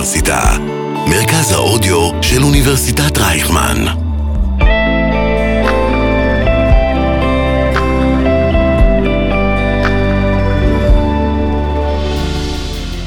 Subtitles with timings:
[0.00, 0.56] האוניברסיטה,
[1.10, 3.84] מרכז האודיו של אוניברסיטת רייכמן.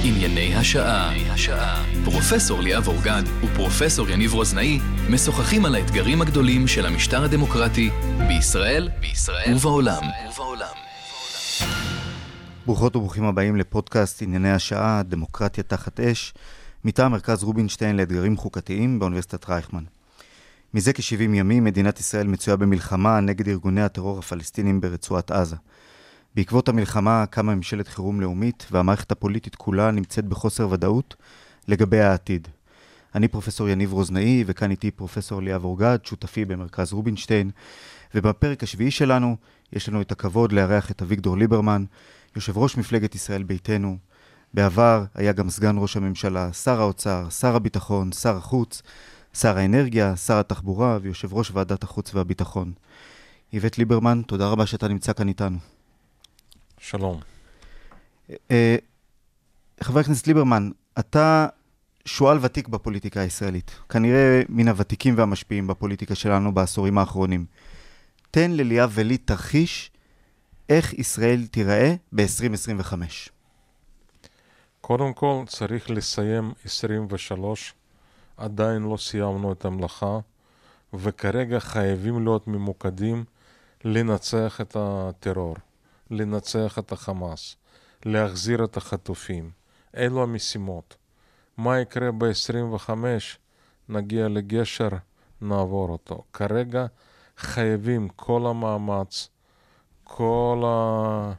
[0.03, 7.89] ענייני השעה פרופסור ליאב אורגד ופרופסור יניב רוזנאי משוחחים על האתגרים הגדולים של המשטר הדמוקרטי
[8.27, 10.03] בישראל, בישראל ובעולם.
[12.65, 16.33] ברוכות וברוכים הבאים לפודקאסט ענייני השעה, דמוקרטיה תחת אש,
[16.85, 19.83] מטעם מרכז רובינשטיין לאתגרים חוקתיים באוניברסיטת רייכמן.
[20.73, 25.55] מזה כ-70 ימים מדינת ישראל מצויה במלחמה נגד ארגוני הטרור הפלסטינים ברצועת עזה.
[26.35, 31.15] בעקבות המלחמה קמה ממשלת חירום לאומית והמערכת הפוליטית כולה נמצאת בחוסר ודאות
[31.67, 32.47] לגבי העתיד.
[33.15, 37.51] אני פרופסור יניב רוזנאי וכאן איתי פרופסור ליאב אורגד, שותפי במרכז רובינשטיין,
[38.15, 39.35] ובפרק השביעי שלנו
[39.73, 41.85] יש לנו את הכבוד לארח את אביגדור ליברמן,
[42.35, 43.97] יושב ראש מפלגת ישראל ביתנו.
[44.53, 48.81] בעבר היה גם סגן ראש הממשלה, שר האוצר, שר הביטחון, שר החוץ,
[49.33, 52.73] שר האנרגיה, שר התחבורה ויושב ראש ועדת החוץ והביטחון.
[53.53, 55.57] איווט ליברמן, תודה רבה שאתה נמצא כאן איתנו.
[56.77, 57.19] שלום.
[58.51, 58.75] אה,
[59.81, 61.47] חבר הכנסת ליברמן, אתה
[62.05, 67.45] שועל ותיק בפוליטיקה הישראלית, כנראה מן הוותיקים והמשפיעים בפוליטיקה שלנו בעשורים האחרונים.
[68.31, 69.91] תן לליאב ולי תרחיש
[70.69, 72.93] איך ישראל תיראה ב-2025.
[74.85, 77.73] קודם כל צריך לסיים 23,
[78.37, 80.19] עדיין לא סיימנו את המלאכה,
[80.93, 83.23] וכרגע חייבים להיות ממוקדים
[83.83, 85.55] לנצח את הטרור,
[86.09, 87.55] לנצח את החמאס,
[88.05, 89.51] להחזיר את החטופים.
[89.97, 90.95] אלו המשימות.
[91.57, 92.89] מה יקרה ב-25?
[93.89, 94.89] נגיע לגשר,
[95.41, 96.23] נעבור אותו.
[96.33, 96.85] כרגע
[97.37, 99.29] חייבים כל המאמץ,
[100.03, 101.33] כל, ה...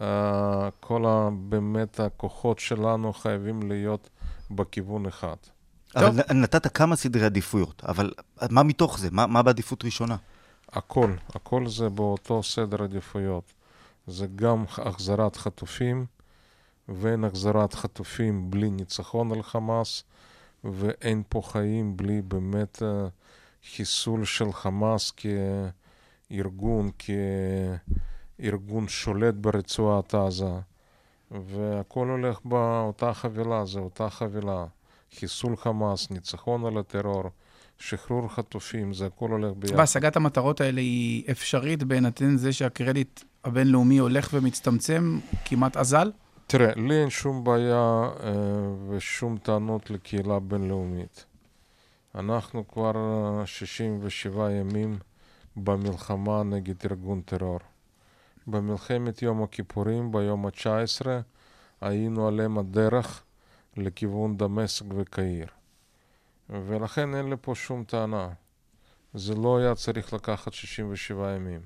[0.00, 1.28] אה, כל ה...
[1.48, 4.10] באמת הכוחות שלנו חייבים להיות
[4.50, 5.36] בכיוון אחד.
[5.96, 6.32] אבל טוב.
[6.32, 8.12] נתת כמה סדרי עדיפויות, אבל
[8.50, 9.08] מה מתוך זה?
[9.10, 10.16] מה, מה בעדיפות ראשונה?
[10.72, 13.52] הכל, הכל זה באותו סדר עדיפויות.
[14.06, 16.06] זה גם החזרת חטופים,
[16.88, 20.04] ואין החזרת חטופים בלי ניצחון על חמאס,
[20.64, 23.08] ואין פה חיים בלי באמת אה,
[23.74, 25.12] חיסול של חמאס
[26.30, 26.90] כארגון,
[28.42, 30.52] כארגון שולט ברצועת עזה,
[31.30, 34.64] והכל הולך באותה חבילה, זה אותה חבילה.
[35.18, 37.24] חיסול חמאס, ניצחון על הטרור,
[37.78, 39.76] שחרור חטופים, זה הכל הולך ביחד.
[39.76, 46.10] והשגת המטרות האלה היא אפשרית בהינתן זה שהקרדיט הבינלאומי הולך ומצטמצם, כמעט אזל?
[46.46, 48.32] תראה, לי אין שום בעיה אה,
[48.88, 51.24] ושום טענות לקהילה בינלאומית.
[52.14, 52.92] אנחנו כבר
[53.44, 54.98] 67 ימים
[55.56, 57.58] במלחמה נגד ארגון טרור.
[58.46, 61.06] במלחמת יום הכיפורים, ביום ה-19,
[61.80, 63.22] היינו על אם הדרך
[63.76, 65.46] לכיוון דמשק וקהיר.
[66.50, 68.28] ולכן אין לי פה שום טענה.
[69.14, 71.60] זה לא היה צריך לקחת 67 ימים.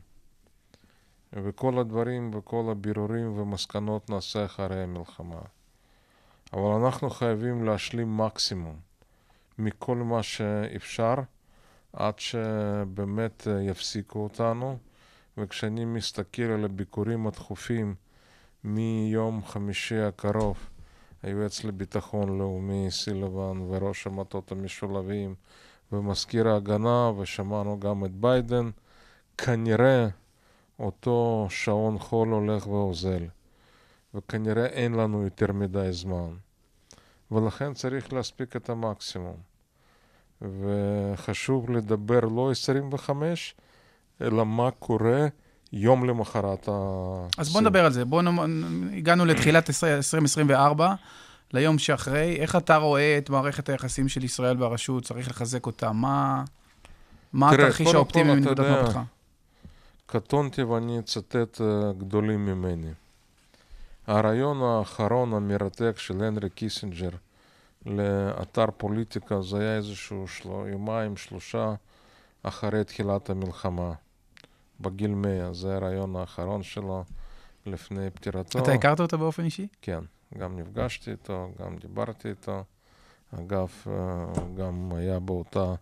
[1.33, 5.41] וכל הדברים וכל הבירורים ומסקנות נעשה אחרי המלחמה.
[6.53, 8.77] אבל אנחנו חייבים להשלים מקסימום
[9.59, 11.15] מכל מה שאפשר
[11.93, 14.79] עד שבאמת יפסיקו אותנו.
[15.39, 17.95] וכשאני מסתכל על הביקורים הדחופים
[18.65, 20.57] מיום חמישי הקרוב,
[21.23, 25.35] היועץ לביטחון לאומי סילבן וראש המטות המשולבים
[25.93, 28.71] ומזכיר ההגנה, ושמענו גם את ביידן,
[29.39, 30.09] כנראה
[30.79, 33.25] אותו שעון חול הולך ואוזל,
[34.15, 36.35] וכנראה אין לנו יותר מדי זמן,
[37.31, 39.37] ולכן צריך להספיק את המקסימום.
[40.43, 43.55] וחשוב לדבר לא 25,
[44.23, 45.27] אלא מה קורה
[45.73, 46.73] יום למחרת ה...
[47.39, 48.05] אז בוא נדבר על זה.
[48.05, 48.29] בוא נ...
[48.97, 50.95] הגענו לתחילת 2024,
[51.53, 52.37] ליום שאחרי.
[52.37, 55.05] איך אתה רואה את מערכת היחסים של ישראל והרשות?
[55.05, 55.93] צריך לחזק אותה.
[55.93, 56.45] מה,
[57.33, 59.01] מה התרחיש האופטימי מנקודת מבטך?
[60.07, 62.91] קטונתי ואני אצטט אה, גדולים ממני.
[64.07, 67.11] הרעיון האחרון המרתק של הנרי קיסינג'ר
[67.87, 70.49] לאתר Politico זה היה איזשהו של...
[70.49, 71.75] יומיים, שלושה
[72.43, 73.93] אחרי תחילת המלחמה.
[74.81, 77.05] בגיל 100, זה הרעיון האחרון שלו
[77.67, 78.59] לפני פטירתו.
[78.59, 79.67] אתה הכרת אותו באופן אישי?
[79.83, 80.01] כן,
[80.39, 82.65] גם נפגשתי איתו, גם דיברתי איתו.
[83.35, 84.25] אגב, אה,
[84.55, 85.75] גם היה באותה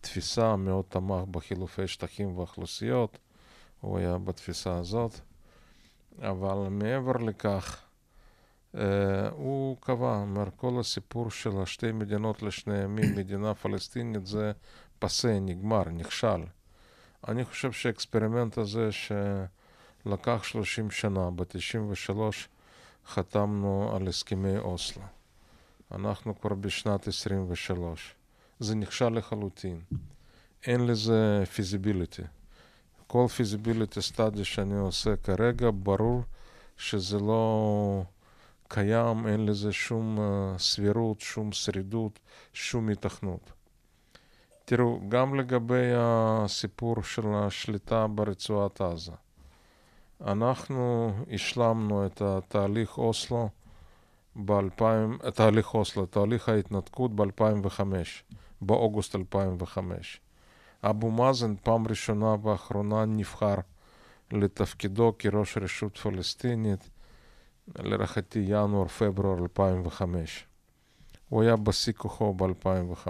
[0.00, 3.18] תפיסה, מאוד תמך בחילופי שטחים ואוכלוסיות.
[3.80, 5.20] הוא היה בתפיסה הזאת,
[6.22, 7.82] אבל מעבר לכך,
[8.74, 8.78] uh,
[9.32, 14.52] הוא קבע, אומר, כל הסיפור של השתי מדינות לשני ימים, מדינה פלסטינית, זה
[14.98, 16.42] פסה, נגמר, נכשל.
[17.28, 22.18] אני חושב שהאקספרימנט הזה שלקח 30 שנה, ב-93
[23.06, 25.02] חתמנו על הסכמי אוסלו.
[25.92, 28.14] אנחנו כבר בשנת 23.
[28.60, 29.80] זה נכשל לחלוטין.
[30.66, 32.22] אין לזה feasibility.
[33.06, 36.22] כל feasibility study שאני עושה כרגע, ברור
[36.76, 38.02] שזה לא
[38.68, 42.18] קיים, אין לזה שום uh, סבירות, שום שרידות,
[42.52, 43.52] שום היתכנות.
[44.68, 49.12] תראו, גם לגבי הסיפור של השליטה ברצועת עזה.
[50.20, 53.48] אנחנו השלמנו את התהליך אוסלו
[54.36, 57.80] ב-2000, תהליך אוסלו, תהליך ההתנתקות ב-2005,
[58.60, 60.20] באוגוסט 2005.
[60.82, 63.54] אבו מאזן פעם ראשונה ואחרונה נבחר
[64.32, 66.90] לתפקידו כראש רשות פלסטינית,
[67.76, 70.46] להערכתי ינואר-פברואר 2005.
[71.28, 73.08] הוא היה בשיא כוחו ב-2005.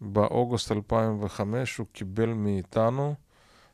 [0.00, 3.14] באוגוסט 2005 הוא קיבל מאיתנו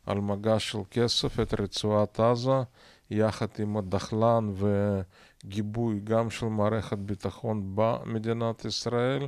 [0.06, 2.62] על מגש של כסף את רצועת עזה,
[3.10, 9.26] יחד עם הדחלן וגיבוי גם של מערכת ביטחון במדינת ישראל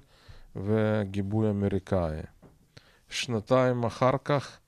[0.57, 2.21] וגיבוי אמריקאי.
[3.09, 4.59] שנתיים אחר כך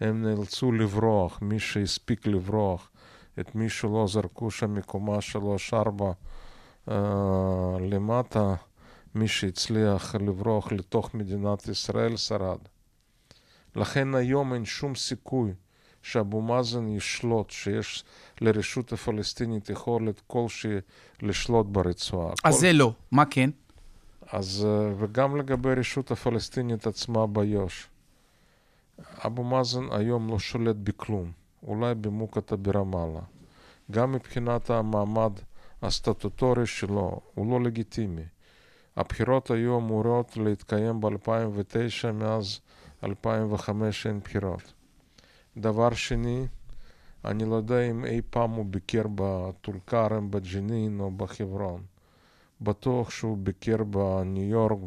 [0.00, 2.90] הם נאלצו לברוח, מי שהספיק לברוח,
[3.40, 6.12] את מי שלא זרקו שם מקומה שלוש-ארבע
[6.88, 6.92] uh,
[7.80, 8.54] למטה,
[9.14, 12.58] מי שהצליח לברוח לתוך מדינת ישראל שרד.
[13.76, 15.52] לכן היום אין שום סיכוי
[16.02, 18.04] שאבו מאזן ישלוט, שיש
[18.40, 20.76] לרשות הפלסטינית יכולת כלשהי
[21.22, 22.32] לשלוט ברצועה.
[22.44, 22.60] אז כל...
[22.60, 23.50] זה לא, מה כן?
[24.32, 27.86] אז, אה, וגם לגבי הרשות הפלסטינית עצמה ביו"ש.
[29.26, 31.32] אבו מאזן היום לא שולט בכלום,
[31.62, 33.20] אולי במוקטעה ברמאללה.
[33.90, 35.32] גם מבחינת המעמד
[35.82, 38.22] הסטטוטורי שלו, הוא לא לגיטימי.
[38.96, 42.60] הבחירות היו אמורות להתקיים ב-2009, מאז
[43.04, 44.72] 2005 אין בחירות.
[45.56, 46.46] דבר שני,
[47.24, 51.82] אני לא יודע אם אי פעם הוא ביקר בטול כרם, בג'נין או בחברון.
[52.60, 54.78] בטוח שהוא ביקר בניו יורק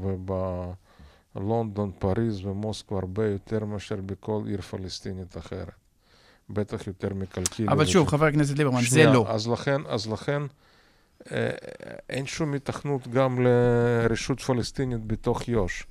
[1.36, 5.72] ובלונדון, פריז ומוסקו הרבה יותר מאשר בכל עיר פלסטינית אחרת.
[6.50, 7.72] בטח יותר מקלקיליה.
[7.72, 9.26] אבל שוב, חבר הכנסת ליברמן, זה לא.
[9.30, 10.42] אז לכן, אז לכן
[12.10, 15.88] אין שום התכנות גם לרשות פלסטינית בתוך יו"ש.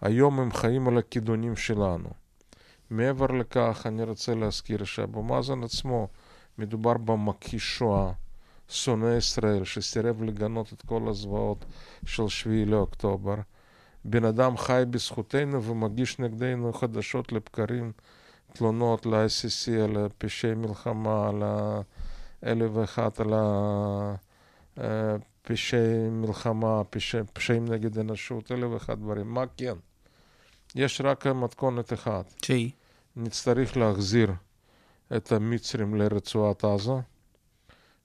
[0.00, 2.08] היום הם חיים על הכידונים שלנו.
[2.90, 6.08] מעבר לכך, אני רוצה להזכיר שאבו מאזן עצמו,
[6.58, 8.12] מדובר במכחיש שואה,
[8.68, 11.64] שונא ישראל, שסירב לגנות את כל הזוועות
[12.06, 13.34] של 7 לאוקטובר.
[14.04, 17.92] בן אדם חי בזכותנו ומגיש נגדנו חדשות לבקרים
[18.52, 21.42] תלונות ל-ICC על פשעי מלחמה, על
[22.46, 23.32] אלף ואחת, על
[25.42, 26.82] פשעי מלחמה,
[27.32, 29.34] פשעים נגד אנושות, אלף ואחת דברים.
[29.34, 29.74] מה כן?
[30.74, 32.34] יש רק מתכונת אחת.
[32.44, 32.70] שהיא?
[33.16, 34.32] נצטרך להחזיר
[35.16, 36.92] את המצרים לרצועת עזה.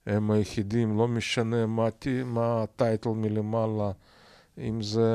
[0.06, 1.88] הם היחידים, לא משנה מה,
[2.24, 3.90] מה הטייטל מלמעלה,
[4.58, 5.10] אם זה...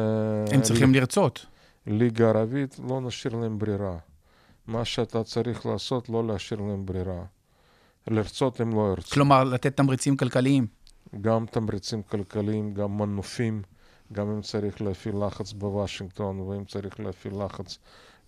[0.51, 0.97] הם צריכים ל...
[0.97, 1.45] לרצות.
[1.87, 3.97] ליגה ערבית, לא נשאיר להם ברירה.
[4.67, 7.23] מה שאתה צריך לעשות, לא להשאיר להם ברירה.
[8.07, 9.11] לרצות הם לא ירצו.
[9.11, 10.67] כלומר, לתת תמריצים כלכליים.
[11.21, 13.61] גם תמריצים כלכליים, גם מנופים,
[14.13, 17.77] גם אם צריך להפעיל לחץ בוושינגטון, ואם צריך להפעיל לחץ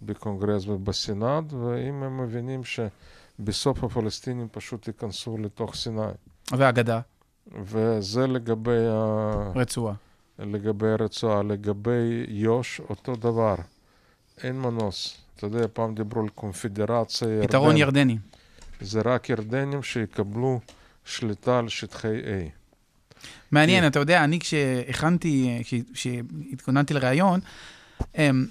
[0.02, 6.02] בקונגרס ובסנאט, ואם הם מבינים שבסוף הפלסטינים פשוט ייכנסו לתוך סיני.
[6.52, 7.00] והגדה.
[7.62, 9.32] וזה לגבי ה...
[9.56, 9.94] רצועה.
[10.40, 11.44] לגבי הרצועה.
[11.44, 13.56] לגבי יו"ש, אותו דבר.
[14.44, 15.18] אין מנוס.
[15.36, 17.48] אתה יודע, פעם דיברו על קונפדרציה ירדן.
[17.48, 18.18] פתרון ירדני.
[18.82, 20.60] זה רק ירדנים שיקבלו
[21.06, 22.57] שליטה על שטחי A.
[23.52, 23.88] מעניין, כי...
[23.88, 25.62] אתה יודע, אני כשהכנתי,
[25.94, 27.40] כשהתכוננתי לראיון,
[28.18, 28.46] אמ,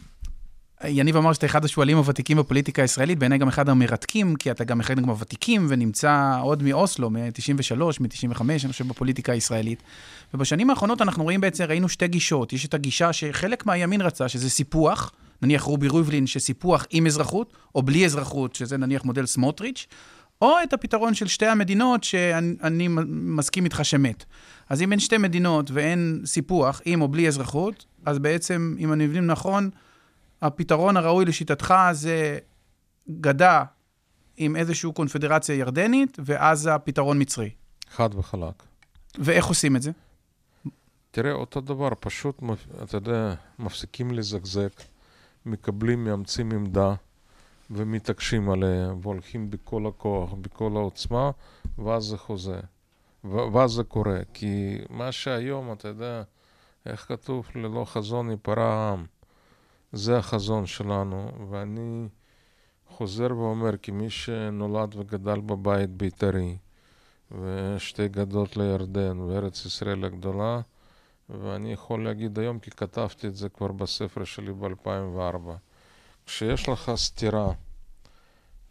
[0.84, 4.80] יניב אמר שאתה אחד השועלים הוותיקים בפוליטיקה הישראלית, בעיניי גם אחד המרתקים, כי אתה גם
[4.80, 9.82] אחד מהוותיקים ונמצא עוד מאוסלו, מ-93, מ-95, אני חושב, בפוליטיקה הישראלית.
[10.34, 12.52] ובשנים האחרונות אנחנו רואים בעצם, ראינו שתי גישות.
[12.52, 17.82] יש את הגישה שחלק מהימין רצה, שזה סיפוח, נניח רובי ריבלין, שסיפוח עם אזרחות, או
[17.82, 19.86] בלי אזרחות, שזה נניח מודל סמוטריץ',
[20.42, 24.24] או את הפתרון של שתי המדינות, שאני מסכים איתך שמת.
[24.68, 29.06] אז אם אין שתי מדינות ואין סיפוח, עם או בלי אזרחות, אז בעצם, אם אני
[29.06, 29.70] מבין נכון,
[30.42, 32.38] הפתרון הראוי לשיטתך זה
[33.20, 33.64] גדה
[34.36, 37.50] עם איזושהי קונפדרציה ירדנית, ואז הפתרון מצרי.
[37.90, 38.62] חד וחלק.
[39.18, 39.90] ואיך עושים את זה?
[41.10, 42.42] תראה, אותו דבר, פשוט,
[42.82, 44.68] אתה יודע, מפסיקים לזגזג,
[45.46, 46.94] מקבלים, מאמצים עמדה
[47.70, 51.30] ומתעקשים עליה, והולכים בכל הכוח, בכל העוצמה,
[51.78, 52.60] ואז זה חוזה.
[53.24, 54.18] ואז זה קורה.
[54.34, 56.22] כי מה שהיום, אתה יודע,
[56.86, 59.06] איך כתוב, ללא חזון ייפרע העם.
[59.92, 62.08] זה החזון שלנו, ואני
[62.88, 66.56] חוזר ואומר, כמי שנולד וגדל בבית בית"רי,
[67.30, 70.60] ושתי גדות לירדן, וארץ ישראל הגדולה,
[71.30, 75.50] ואני יכול להגיד היום, כי כתבתי את זה כבר בספר שלי ב-2004,
[76.26, 77.52] כשיש לך סתירה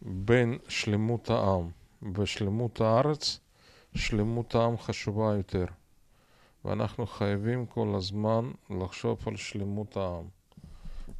[0.02, 1.70] בין שלמות העם
[2.14, 3.40] ושלמות הארץ,
[3.94, 5.66] שלמות העם חשובה יותר.
[6.64, 10.24] ואנחנו חייבים כל הזמן לחשוב על שלמות העם.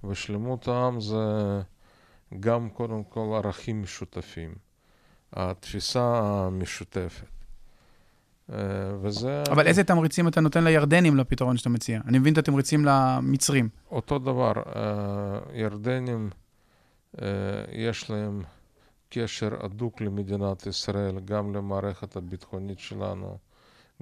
[0.05, 1.17] ושלמות העם זה
[2.41, 4.55] גם קודם כל ערכים משותפים,
[5.33, 7.36] התפיסה המשותפת.
[8.53, 8.59] אה,
[9.03, 9.43] וזה...
[9.51, 12.01] אבל איזה תמריצים אתה נותן לירדנים לפתרון שאתה מציע?
[12.07, 13.69] אני מבין את התמריצים למצרים.
[13.91, 16.31] אותו דבר, אה, ירדנים,
[17.23, 17.29] אה,
[17.73, 18.43] יש להם
[19.09, 23.39] קשר הדוק למדינת ישראל, גם למערכת הביטחונית שלנו,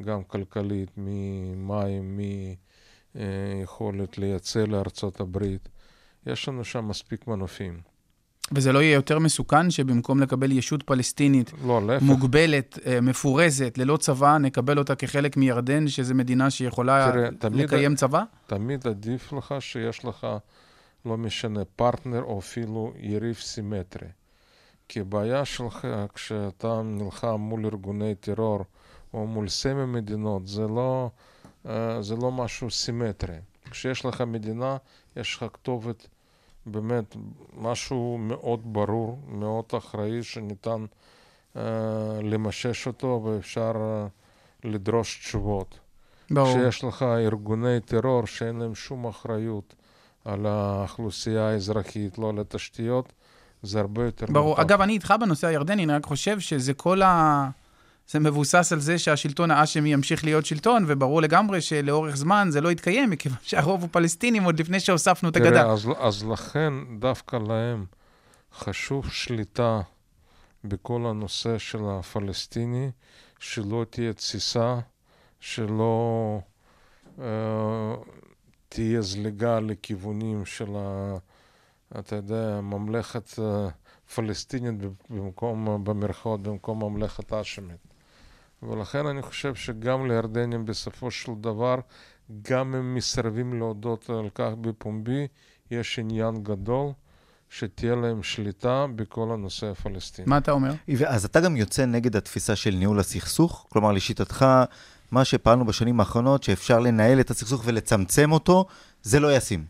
[0.00, 2.20] גם כלכלית, ממים,
[3.14, 5.68] מיכולת לייצא לארצות הברית.
[6.26, 7.93] יש לנו שם מספיק מנופים.
[8.52, 14.38] וזה לא יהיה יותר מסוכן שבמקום לקבל ישות פלסטינית לא, מוגבלת, אה, מפורזת, ללא צבא,
[14.38, 18.22] נקבל אותה כחלק מירדן, שזו מדינה שיכולה תראה, לקיים תמיד, צבא?
[18.46, 20.26] תמיד עדיף לך שיש לך,
[21.04, 24.08] לא משנה, פרטנר או אפילו יריב סימטרי.
[24.88, 28.64] כי הבעיה שלך כשאתה נלחם מול ארגוני טרור
[29.14, 31.10] או מול סמי מדינות, זה לא,
[31.68, 33.36] אה, זה לא משהו סימטרי.
[33.70, 34.76] כשיש לך מדינה,
[35.16, 36.08] יש לך כתובת
[36.66, 37.16] באמת
[37.60, 40.84] משהו מאוד ברור, מאוד אחראי, שניתן
[41.54, 41.58] uh,
[42.22, 45.78] למשש אותו ואפשר uh, לדרוש תשובות.
[46.30, 46.48] ברור.
[46.48, 49.74] כשיש לך ארגוני טרור שאין להם שום אחריות
[50.24, 53.12] על האוכלוסייה האזרחית, לא על התשתיות,
[53.62, 54.26] זה הרבה יותר...
[54.26, 54.48] ברור.
[54.48, 54.62] מותר.
[54.62, 57.50] אגב, אני איתך בנושא הירדני, אני רק חושב שזה כל ה...
[58.08, 62.72] זה מבוסס על זה שהשלטון האשמי ימשיך להיות שלטון, וברור לגמרי שלאורך זמן זה לא
[62.72, 65.70] יתקיים, מכיוון שהרוב הוא פלסטינים עוד לפני שהוספנו את הגדה.
[65.72, 67.84] אז, אז לכן דווקא להם
[68.58, 69.80] חשוב שליטה
[70.64, 72.90] בכל הנושא של הפלסטיני,
[73.38, 74.78] שלא תהיה תסיסה,
[75.40, 76.38] שלא
[77.20, 77.94] אה,
[78.68, 81.16] תהיה זליגה לכיוונים של, ה,
[81.98, 83.68] אתה יודע, ממלכת אה,
[84.14, 84.74] פלסטינית
[85.10, 87.93] במקום, במרכאות, במקום ממלכת האשמית.
[88.70, 91.76] ולכן אני חושב שגם לירדנים בסופו של דבר,
[92.42, 95.26] גם אם מסרבים להודות על כך בפומבי,
[95.70, 96.90] יש עניין גדול
[97.50, 100.28] שתהיה להם שליטה בכל הנושא הפלסטיני.
[100.28, 100.72] מה אתה אומר?
[101.06, 103.66] אז אתה גם יוצא נגד התפיסה של ניהול הסכסוך?
[103.68, 104.46] כלומר, לשיטתך,
[105.10, 108.66] מה שפעלנו בשנים האחרונות, שאפשר לנהל את הסכסוך ולצמצם אותו,
[109.02, 109.64] זה לא ישים.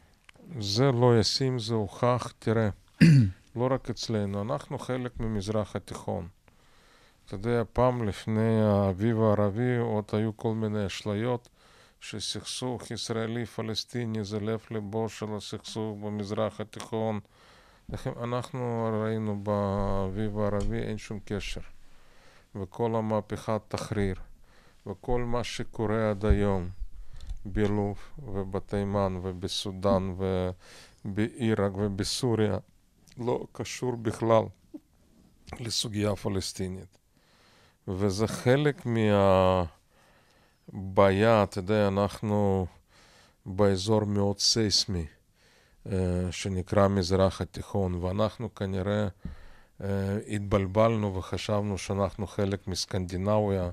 [0.60, 2.32] זה לא ישים, זה הוכח.
[2.38, 2.68] תראה,
[3.56, 6.28] לא רק אצלנו, אנחנו חלק ממזרח התיכון.
[7.26, 11.48] אתה יודע, פעם לפני האביב הערבי עוד היו כל מיני אשליות
[12.00, 17.20] שסכסוך ישראלי-פלסטיני זה לב ליבו של הסכסוך במזרח התיכון.
[18.06, 21.60] אנחנו ראינו באביב הערבי אין שום קשר.
[22.54, 24.16] וכל המהפכת תחריר,
[24.86, 26.68] וכל מה שקורה עד היום
[27.44, 30.14] בלוב ובתימן ובסודאן
[31.04, 32.58] ובעיראק ובסוריה
[33.18, 34.44] לא קשור בכלל
[35.60, 37.03] לסוגיה הפלסטינית.
[37.88, 38.86] וזה חלק
[40.72, 42.66] מהבעיה, אתה יודע, אנחנו
[43.46, 45.06] באזור מאוד סייסמי,
[45.86, 49.08] אה, שנקרא מזרח התיכון, ואנחנו כנראה
[49.80, 53.70] אה, התבלבלנו וחשבנו שאנחנו חלק מסקנדינביה,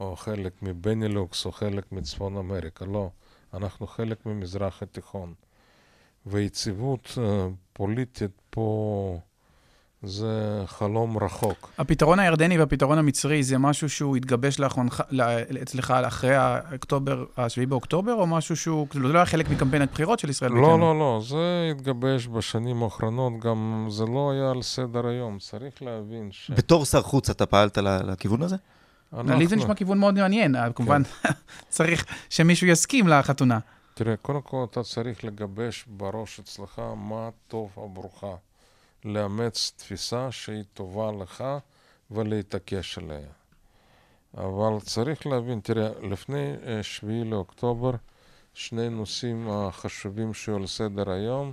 [0.00, 2.84] או חלק מבנילוקס, או חלק מצפון אמריקה.
[2.84, 3.10] לא,
[3.54, 5.34] אנחנו חלק ממזרח התיכון.
[6.26, 9.18] ויציבות אה, פוליטית פה...
[10.02, 11.70] זה חלום רחוק.
[11.78, 15.02] הפתרון הירדני והפתרון המצרי זה משהו שהוא התגבש לאחרונך,
[15.62, 20.18] אצלך אחרי האוקטובר, ה-7 באוקטובר, או משהו שהוא, כאילו זה לא היה חלק מקמפיין הבחירות
[20.18, 20.68] של ישראל ביתנו?
[20.68, 25.82] לא, לא, לא, זה התגבש בשנים האחרונות, גם זה לא היה על סדר היום, צריך
[25.82, 26.50] להבין ש...
[26.50, 28.56] בתור שר חוץ אתה פעלת לכיוון הזה?
[29.12, 29.38] אנחנו...
[29.38, 30.72] לי זה נשמע כיוון מאוד מעניין, כן.
[30.72, 31.02] כמובן
[31.68, 33.58] צריך שמישהו יסכים לחתונה.
[33.94, 38.24] תראה, קודם כל אתה צריך לגבש בראש אצלך מה טוב עבורך.
[39.04, 41.44] לאמץ תפיסה שהיא טובה לך
[42.10, 43.28] ולהתעקש עליה.
[44.36, 47.90] אבל צריך להבין, תראה, לפני 7 אה, לאוקטובר,
[48.54, 51.52] שני נושאים החשובים שהיו על סדר היום,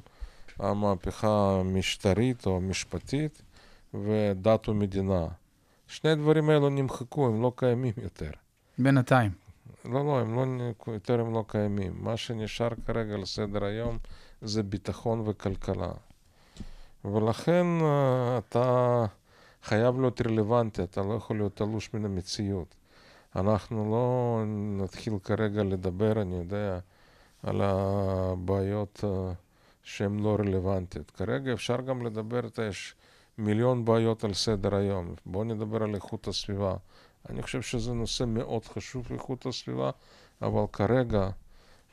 [0.59, 3.41] המהפכה המשטרית או המשפטית
[3.93, 5.27] ודת ומדינה.
[5.87, 8.31] שני הדברים האלו נמחקו, הם לא קיימים יותר.
[8.77, 9.31] בינתיים.
[9.85, 11.93] לא, לא, הם לא, יותר הם לא קיימים.
[11.95, 13.97] מה שנשאר כרגע על סדר היום
[14.41, 15.91] זה ביטחון וכלכלה.
[17.05, 19.05] ולכן אה, אתה
[19.63, 22.75] חייב להיות רלוונטי, אתה לא יכול להיות תלוש מן המציאות.
[23.35, 24.43] אנחנו לא
[24.83, 26.79] נתחיל כרגע לדבר, אני יודע,
[27.43, 29.33] על הבעיות אה,
[29.83, 31.11] שהן לא רלוונטיות.
[31.11, 32.39] כרגע אפשר גם לדבר,
[32.69, 32.95] יש
[33.37, 35.15] מיליון בעיות על סדר היום.
[35.25, 36.75] בואו נדבר על איכות הסביבה.
[37.29, 39.91] אני חושב שזה נושא מאוד חשוב, איכות הסביבה,
[40.41, 41.29] אבל כרגע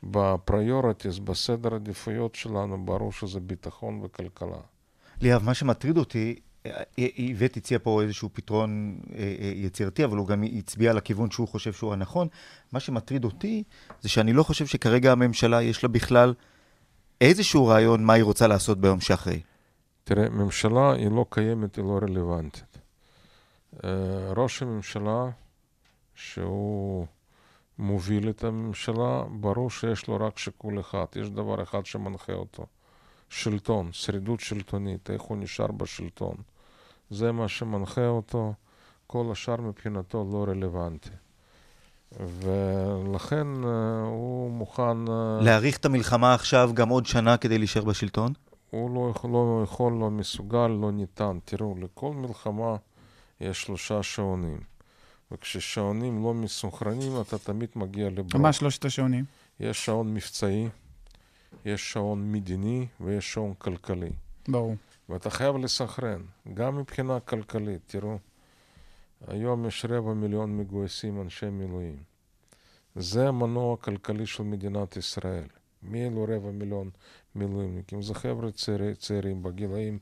[0.03, 4.61] בפריורטיס, בסדר עדיפויות שלנו, ברור שזה ביטחון וכלכלה.
[5.21, 6.35] ליאב, מה שמטריד אותי,
[6.99, 8.99] איווט הציע פה איזשהו פתרון
[9.55, 12.29] יצירתי, אבל הוא גם הצביע על הכיוון שהוא חושב שהוא הנכון.
[12.73, 13.63] מה שמטריד אותי,
[14.01, 16.35] זה שאני לא חושב שכרגע הממשלה יש לה בכלל
[17.21, 19.41] איזשהו רעיון מה היא רוצה לעשות ביום שאחרי.
[20.05, 22.79] תראה, ממשלה היא לא קיימת, היא לא רלוונטית.
[24.37, 25.25] ראש הממשלה,
[26.15, 27.07] שהוא
[27.79, 32.67] מוביל את הממשלה, ברור שיש לו רק שיקול אחד, יש דבר אחד שמנחה אותו.
[33.29, 36.37] שלטון, שרידות שלטונית, איך הוא נשאר בשלטון.
[37.11, 38.55] זה מה שמנחה אותו,
[39.07, 41.11] כל השאר מבחינתו לא רלוונטי.
[42.21, 43.47] ולכן
[44.05, 45.05] הוא מוכן...
[45.41, 48.33] להאריך את המלחמה עכשיו גם עוד שנה כדי להישאר בשלטון?
[48.71, 51.39] הוא לא יכול, לא יכול, לא מסוגל, לא ניתן.
[51.45, 52.77] תראו, לכל מלחמה
[53.41, 54.61] יש שלושה שעונים.
[55.33, 58.37] וכששעונים לא מסונכרנים, אתה תמיד מגיע לברוק.
[58.37, 59.25] מה שלושת השעונים?
[59.61, 60.69] יש שעון מבצעי,
[61.65, 64.11] יש שעון מדיני ויש שעון כלכלי.
[64.49, 64.75] ברור.
[65.09, 66.23] ואתה חייב לסנכרן,
[66.55, 67.81] גם מבחינה כלכלית.
[67.87, 68.19] תראו,
[69.29, 71.97] היום יש רבע מיליון מגויסים אנשי מילואים.
[72.97, 75.47] זה המנוע הכלכלי של מדינת ישראל.
[75.83, 76.91] מי אלו רבע מיליון
[77.35, 78.03] מילואימניקים?
[78.03, 79.99] זה חבר'ה צעיר, צעירים בגילאים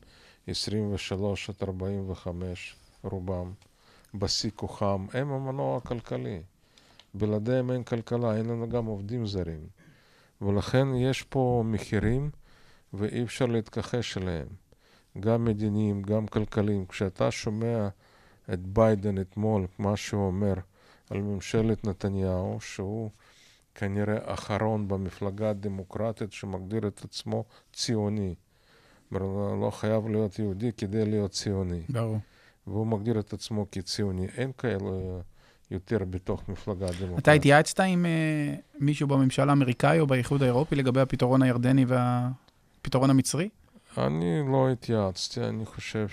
[0.47, 3.51] 23 עד 45, רובם.
[4.13, 6.41] בשיא כוחם, הם המנוע הכלכלי.
[7.13, 9.67] בלעדיהם אין כלכלה, אין לנו גם עובדים זרים.
[10.45, 12.29] ולכן יש פה מחירים
[12.93, 14.47] ואי אפשר להתכחש אליהם.
[15.19, 16.85] גם מדיניים, גם כלכליים.
[16.85, 17.87] כשאתה שומע
[18.53, 20.53] את ביידן אתמול, מה שהוא אומר
[21.09, 23.09] על ממשלת נתניהו, שהוא
[23.75, 28.35] כנראה אחרון במפלגה הדמוקרטית שמגדיר את עצמו ציוני.
[29.11, 31.81] לא חייב להיות יהודי כדי להיות ציוני.
[31.89, 32.17] ברור.
[32.67, 34.27] והוא מגדיר את עצמו כציוני.
[34.37, 35.21] אין כאלה
[35.71, 37.19] יותר בתוך מפלגה דמוקרטית.
[37.19, 43.49] אתה התייעצת עם uh, מישהו בממשל האמריקאי או באיחוד האירופי לגבי הפתרון הירדני והפתרון המצרי?
[43.97, 46.07] אני לא התייעצתי, אני חושב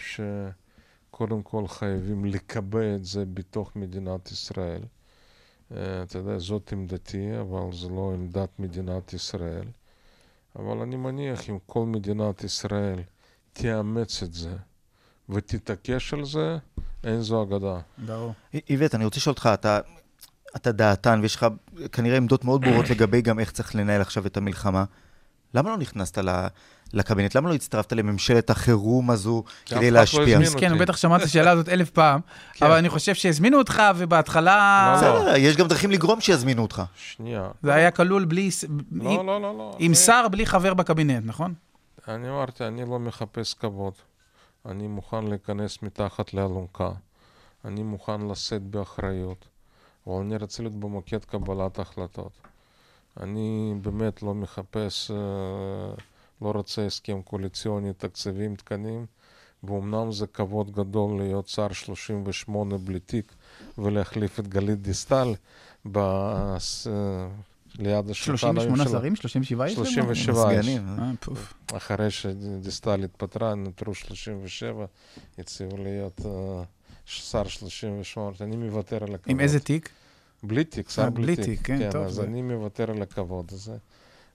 [1.10, 4.82] שקודם כל חייבים לקבע את זה בתוך מדינת ישראל.
[4.82, 9.66] Uh, אתה יודע, זאת עמדתי, אבל זו לא עמדת מדינת ישראל.
[10.56, 12.98] אבל אני מניח אם כל מדינת ישראל
[13.52, 14.56] תאמץ את זה,
[15.28, 16.58] ותתעקש על זה,
[17.04, 17.78] אין זו אגדה.
[17.98, 18.32] ברור.
[18.70, 19.80] איווט, אני רוצה לשאול אותך, אתה,
[20.56, 21.46] אתה דעתן ויש לך
[21.92, 24.84] כנראה עמדות מאוד ברורות לגבי גם איך צריך לנהל עכשיו את המלחמה.
[25.54, 26.18] למה לא נכנסת
[26.92, 27.34] לקבינט?
[27.34, 30.38] למה לא הצטרפת לממשלת החירום הזו כדי לא להשפיע?
[30.70, 32.20] הוא בטח שמע את השאלה הזאת אלף פעם,
[32.54, 32.66] כן.
[32.66, 34.98] אבל אני חושב שהזמינו אותך, ובהתחלה...
[35.02, 36.82] לא, בסדר, יש גם דרכים לגרום שיזמינו אותך.
[36.96, 37.48] שנייה.
[37.62, 38.50] זה היה כלול בלי...
[38.92, 39.76] לא, לא, לא, לא.
[39.78, 41.54] עם שר בלי חבר בקבינט, נכון?
[42.08, 43.92] אני אמרתי, אני לא מחפש כבוד.
[44.66, 46.90] אני מוכן להיכנס מתחת לאלונקה.
[47.64, 49.44] אני מוכן לשאת באחריות.
[50.06, 52.32] אבל אני רוצה להיות במוקד קבלת החלטות.
[53.20, 55.94] אני באמת לא מחפש, אה,
[56.42, 59.06] לא רוצה הסכם קואליציוני, תקציבים, תקנים,
[59.64, 63.32] ואומנם זה כבוד גדול להיות שר 38 בלי תיק
[63.78, 65.34] ולהחליף את גלית דיסטל.
[65.96, 67.28] אה,
[67.78, 68.90] ליד השולחן 38.
[68.90, 69.16] שרים?
[69.16, 69.86] 37 יש לנו?
[69.86, 70.66] 37 יש.
[70.66, 70.88] סגנים.
[70.98, 71.54] אה, פוף.
[71.76, 74.84] אחרי שדיסטל התפטרה, נותרו 37,
[75.38, 76.24] הציעו להיות uh,
[77.04, 78.36] שר 38.
[78.40, 79.30] אני מוותר על הכבוד.
[79.30, 79.88] עם איזה תיק?
[80.42, 81.60] בלי תיק, שר אה, בלי תיק.
[81.66, 83.76] כן, טוב, אז אני מוותר על הכבוד הזה.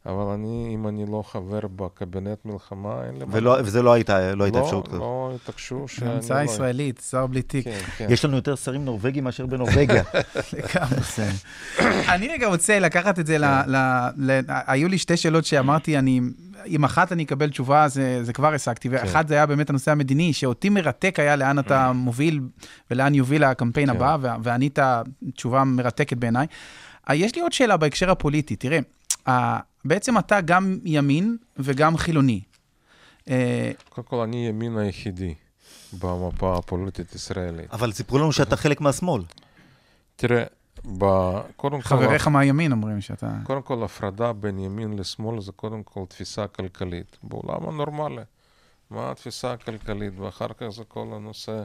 [0.08, 3.36] אבל אני, אם אני לא חבר בקבינט מלחמה, אין לי מה.
[3.36, 5.00] ולא- וזה לא הייתה לא הייתה לא, אפשרות כזאת.
[5.00, 6.14] לא התעקשו שאני לא...
[6.16, 7.64] המצאה ישראלית, שר בלי תיק.
[7.66, 8.08] כן, כן.
[8.10, 10.04] יש לנו יותר שרים נורבגים מאשר בנורבגיה.
[12.14, 13.46] אני רגע רוצה לקחת את זה ל...
[13.46, 16.22] ל- ל- היו לי שתי שאלות שאמרתי, אני...
[16.66, 20.34] עם אחת אני אקבל תשובה, זה, זה כבר השגתי, ואחת זה היה באמת הנושא המדיני,
[20.34, 22.40] שאותי מרתק היה לאן אתה מוביל
[22.92, 23.96] ולאן יוביל הקמפיין כן.
[23.96, 24.80] הבא, וענית
[25.36, 26.48] תשובה מרתקת בעיניי.
[27.10, 28.82] אה, יש לי עוד שאלה בהקשר הפוליטי, תראה, אה,
[29.86, 32.42] בעצם אתה גם ימין וגם חילוני.
[33.30, 35.34] אה, קודם כל, אני ימין היחידי
[35.94, 37.74] במפה הפוליטית הישראלית.
[37.74, 39.24] אבל סיפרו לנו שאתה חלק מהשמאל.
[40.16, 40.44] תראה,
[40.98, 41.06] ב...
[41.56, 41.88] קודם כל...
[41.88, 43.32] חבריך מהימין אומרים שאתה...
[43.44, 47.18] קודם כל, הפרדה בין ימין לשמאל זה קודם כל תפיסה כלכלית.
[47.24, 48.22] בעולם הנורמלי,
[48.90, 50.14] מה התפיסה הכלכלית?
[50.20, 51.64] ואחר כך זה כל הנושא,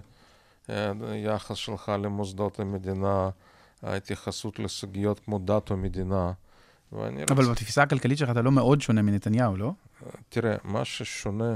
[0.70, 3.30] אה, יחס שלך למוסדות המדינה,
[3.82, 6.32] ההתייחסות לסוגיות כמו דת או מדינה.
[6.92, 9.72] ואני אבל רוצה- בתפיסה הכלכלית שלך אתה לא מאוד שונה מנתניהו, לא?
[10.28, 11.54] תראה, מה ששונה...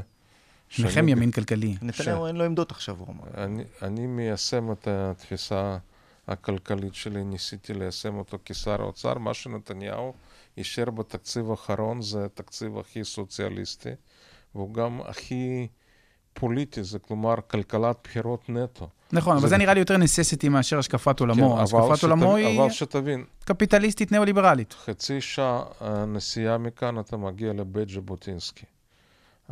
[0.69, 1.77] שניכם ימין כלכלי.
[1.83, 3.45] נתניהו אין לו עמדות עכשיו, הוא אמר.
[3.45, 5.79] אני, אני מיישם את התפיסה
[6.29, 9.19] הכלכלית שלי, ניסיתי ליישם אותו כשר האוצר.
[9.19, 10.15] מה שנתניהו
[10.57, 13.91] אישר בתקציב האחרון זה התקציב הכי סוציאליסטי,
[14.55, 15.69] והוא גם הכי
[16.41, 18.89] פוליטי, זה כלומר כלכלת בחירות נטו.
[19.13, 21.57] נכון, אבל זה נראה לי יותר נססיטי מאשר השקפת עולמו.
[21.57, 24.73] כן, השקפת עולמו היא אבל שתבין, קפיטליסטית ניאו-ליברלית.
[24.73, 28.65] חצי שעה אה, נסיעה מכאן אתה מגיע לבית ז'בוטינסקי.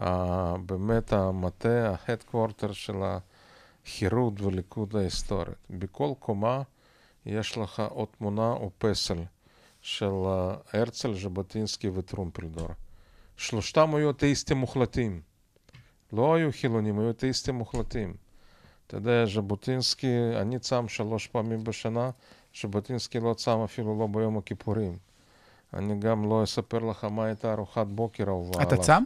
[0.03, 5.55] אה, באמת המטה, ה headquarter של החירות וליכוד ההיסטורית.
[5.71, 6.63] בכל קומה
[7.27, 9.19] יש לך או תמונה או פסל
[9.83, 12.69] של אה, הרצל, ז'בוטינסקי וטרומפלדור.
[13.37, 15.34] שלושתם היו אתאיסטים מוחלטים.
[16.17, 18.15] לא היו חילונים, היו אתאיסטים מוחלטים.
[18.87, 22.11] אתה יודע, ז'בוטינסקי, אני צם שלוש פעמים בשנה,
[22.63, 24.97] ז'בוטינסקי לא צם אפילו לא ביום הכיפורים.
[25.75, 29.03] אני גם לא אספר לך מה הייתה ארוחת בוקר אהובה אתה צם?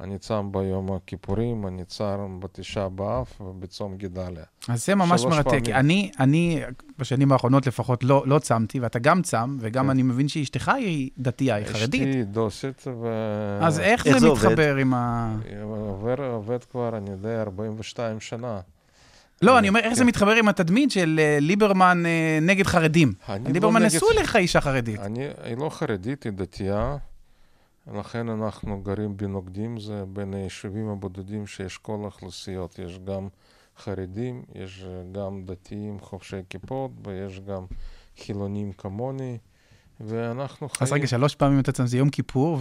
[0.00, 4.44] אני צם ביום הכיפורים, אני צם בתשעה באב ובצום גדליה.
[4.68, 5.48] אז זה ממש מרתק.
[5.48, 5.74] פעמים.
[5.74, 6.62] אני, אני,
[6.98, 9.90] בשנים האחרונות לפחות, לא, לא צמתי, ואתה גם צם, וגם כן.
[9.90, 12.08] אני מבין שאשתך היא דתייה, היא חרדית.
[12.08, 13.08] אשתי דוסית, ו...
[13.60, 14.46] אז איך, איך זה זה עובד?
[14.46, 15.34] מתחבר עם ה...
[15.62, 18.60] עובר, עובד כבר, אני יודע, 42 שנה.
[19.42, 20.08] לא, אני אומר, איך זה כן.
[20.08, 23.12] מתחבר עם התדמית של אה, ליברמן אה, נגד חרדים?
[23.52, 25.00] ליברמן לא נשוי לך אישה חרדית.
[25.00, 26.96] אני, היא לא חרדית, היא דתייה,
[27.92, 33.28] לכן אנחנו גרים בנוקדים, זה בין היישובים הבודדים שיש כל האוכלוסיות, יש גם
[33.78, 37.64] חרדים, יש גם דתיים חובשי כיפות, ויש גם
[38.18, 39.38] חילונים כמוני,
[40.00, 42.58] ואנחנו אז חיים רגע, שלוש פעמים אתה צם, זה יום כיפור,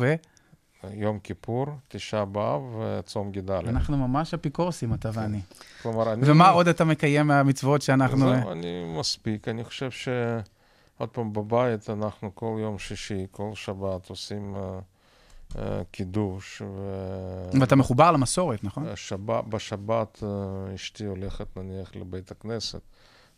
[0.91, 3.62] יום כיפור, תשעה באב וצום גדליה.
[3.65, 5.39] ואנחנו ממש אפיקורסים, אתה ואני.
[5.81, 6.31] כלומר, אני...
[6.31, 8.29] ומה עוד אתה מקיים מהמצוות שאנחנו...
[8.29, 10.07] זהו, אני מספיק, אני חושב ש...
[10.97, 14.79] עוד פעם, בבית אנחנו כל יום שישי, כל שבת עושים אה,
[15.92, 17.60] קידוש, ו...
[17.60, 18.88] ואתה מחובר למסורת, נכון?
[18.88, 22.82] השבת, בשבת אה, אשתי הולכת נניח לבית הכנסת,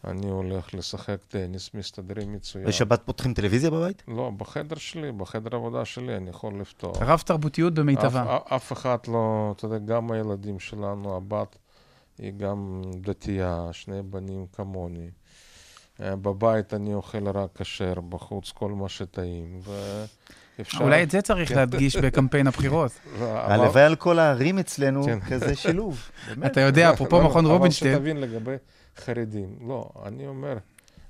[0.07, 2.65] אני הולך לשחק טניס, מסתדרים מצוין.
[2.65, 4.03] בשבת פותחים טלוויזיה בבית?
[4.07, 7.01] לא, בחדר שלי, בחדר עבודה שלי, אני יכול לפתוח.
[7.01, 8.37] רב תרבותיות במיטבה.
[8.37, 11.57] אף, אף אחד לא, אתה יודע, גם הילדים שלנו, הבת
[12.17, 15.09] היא גם דתייה, שני בנים כמוני.
[16.01, 19.59] אה, בבית אני אוכל רק כשר, בחוץ כל מה שטעים,
[20.59, 20.83] ואפשר...
[20.83, 21.55] אולי את זה צריך כן.
[21.55, 22.91] להדגיש בקמפיין הבחירות.
[23.19, 25.19] אבל- הלוואי על כל הערים אצלנו, כן.
[25.19, 26.09] כזה שילוב.
[26.45, 28.55] אתה יודע, אפרופו לא, מכון אבל רובינשטיין, שתבין לגבי
[28.97, 29.55] חרדים.
[29.67, 30.57] לא, אני אומר,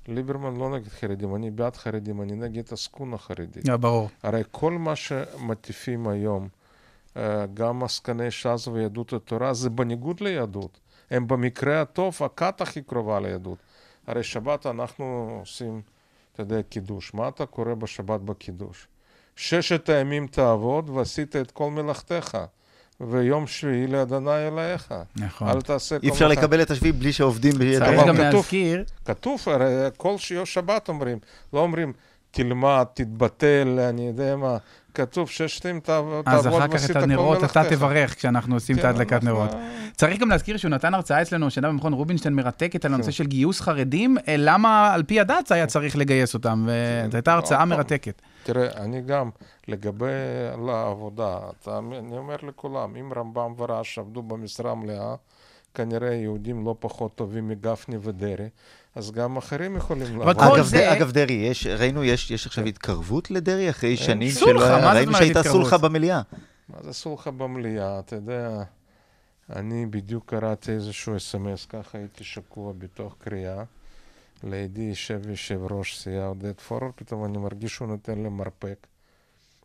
[0.08, 3.68] ליברמן לא נגד חרדים, אני בעד חרדים, אני נגד עסקונה החרדית.
[3.68, 4.08] אה, ברור.
[4.22, 6.48] הרי כל מה שמטיפים היום,
[7.16, 10.80] אה, גם עסקני ש"ס ויהדות התורה, זה בניגוד ליהדות.
[11.10, 13.58] הם במקרה הטוב, הכת הכי קרובה ליהדות.
[14.06, 15.80] הרי שבת אנחנו עושים,
[16.32, 17.14] אתה יודע, קידוש.
[17.14, 18.86] מה אתה קורא בשבת בקידוש?
[19.36, 22.38] ששת הימים תעבוד ועשית את כל מלאכתך,
[23.00, 24.94] ויום שביעי לאדוני אלוהיך.
[25.16, 25.48] נכון.
[25.48, 26.28] אל תעשה כל אי אפשר.
[26.28, 29.66] לקבל את השביעי בלי שעובדים ביד צריך גם כתוב- להזכיר, כתוב, הרי
[29.96, 31.18] כל שיום שבת אומרים,
[31.52, 31.92] לא אומרים
[32.36, 34.56] תלמד, תתבטל, אני יודע מה,
[34.94, 37.74] כתוב ששת ימים תעבוד אז אחר כך ועשית את כל הנרות אתה מלאכתך.
[37.76, 39.50] תברך כשאנחנו עושים את כן, ההדלקת נרות.
[39.96, 43.12] צריך גם להזכיר שהוא נתן הרצאה אצלנו השנה במכון רובינשטיין מרתקת על הנושא כן.
[43.12, 47.58] של גיוס חרדים, אה, למה על פי הדת היה צריך לגייס אותם, וזו הייתה הרצאה
[47.58, 47.68] נכון.
[47.68, 48.22] מרתקת.
[48.42, 49.30] תראה, אני גם,
[49.68, 50.06] לגבי
[50.66, 55.14] לעבודה, אתה, אני אומר לכולם, אם רמב"ם ורש עבדו במשרה מלאה,
[55.74, 58.48] כנראה יהודים לא פחות טובים מגפני ודרעי,
[58.96, 60.36] אז גם אחרים יכולים לעבוד.
[60.40, 64.68] אגב, זה- אגב, דרעי, יש, ראינו, יש, יש עכשיו התקרבות לדרעי אחרי שנים סולחה, שלא
[64.70, 65.42] מה היה, ראינו שהייתה?
[65.42, 66.22] סולחה במליאה.
[66.68, 67.98] מה זה סולחה במליאה?
[67.98, 68.62] אתה יודע,
[69.56, 73.62] אני בדיוק קראתי איזשהו אס.אם.אס, ככה הייתי שקוע בתוך קריאה.
[74.44, 78.86] לידי יושב יושב ראש סיעה עודד פורר, פתאום אני מרגיש שהוא נותן לי מרפק.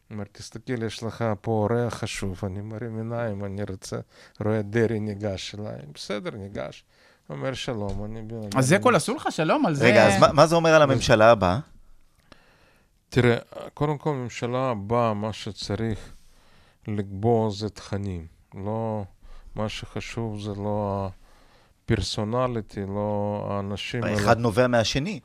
[0.09, 2.39] הוא אומר, תסתכל, יש לך פה אורח חשוב.
[2.43, 3.97] אני מרים עיניים, אני רוצה,
[4.45, 5.75] רואה דרעי ניגש אליי.
[5.95, 6.83] בסדר, ניגש.
[7.31, 8.21] אומר שלום, אני...
[8.55, 9.31] אז זה כל הסולחה?
[9.31, 9.85] שלום, על זה...
[9.85, 11.59] רגע, אז מה, מה זה אומר על הממשלה הבאה?
[13.09, 13.37] תראה,
[13.73, 16.13] קודם כל, ממשלה הבאה, מה שצריך
[16.87, 18.25] לקבוע זה תכנים.
[18.55, 19.03] לא,
[19.55, 21.09] מה שחשוב זה לא
[21.85, 24.03] הפרסונליטי, לא האנשים.
[24.03, 25.19] אלא- האחד נובע מהשני.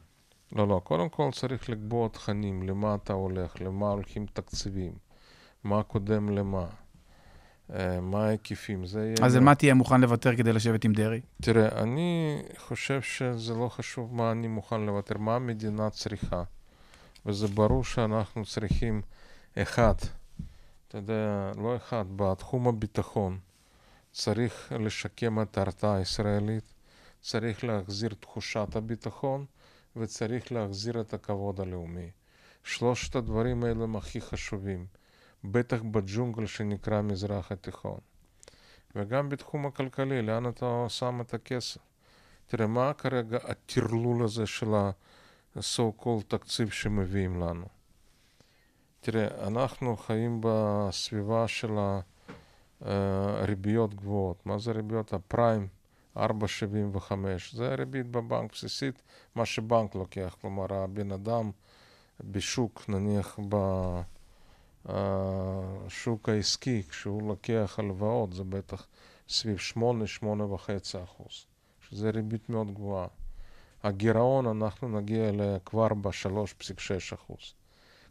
[0.53, 4.93] לא, לא, קודם כל צריך לקבוע תכנים, למה אתה הולך, למה הולכים תקציבים,
[5.65, 6.67] מה קודם למה,
[8.03, 9.17] מה ההיקפים, זה יהיה...
[9.23, 11.21] אז על מה תהיה מוכן לוותר כדי לשבת עם דרעי?
[11.43, 16.43] תראה, אני חושב שזה לא חשוב מה אני מוכן לוותר, מה המדינה צריכה.
[17.27, 19.03] וזה ברור שאנחנו צריכים
[19.59, 19.95] אחד,
[20.89, 23.39] אתה יודע, לא אחד, בתחום הביטחון
[24.13, 26.75] צריך לשקם את ההרתעה הישראלית,
[27.21, 29.45] צריך להחזיר תחושת הביטחון
[29.97, 32.11] וצריך להחזיר את הכבוד הלאומי.
[32.65, 34.87] שלושת הדברים האלה הם הכי חשובים,
[35.51, 37.99] בטח בג'ונגל שנקרא מזרח התיכון.
[38.95, 41.81] וגם בתחום הכלכלי, לאן אתה שם את הכסף?
[42.47, 47.67] תראה, מה כרגע הטרלול הזה של ה-so called תקציב שמביאים לנו?
[49.01, 51.71] תראה, אנחנו חיים בסביבה של
[53.43, 54.47] ריביות גבוהות.
[54.47, 55.13] מה זה ריביות?
[55.13, 55.69] הפריים
[56.17, 56.21] 4.75.
[57.53, 59.03] זה הריבית בבנק בסיסית,
[59.35, 60.37] מה שבנק לוקח.
[60.41, 61.51] כלומר, הבן אדם
[62.21, 63.39] בשוק, נניח
[64.87, 68.87] בשוק העסקי, כשהוא לוקח הלוואות, זה בטח
[69.29, 69.79] סביב 8-8.5
[71.05, 71.47] אחוז,
[71.81, 73.07] שזה ריבית מאוד גבוהה.
[73.83, 75.31] הגירעון, אנחנו נגיע
[75.65, 77.55] כבר ב-3.6 אחוז.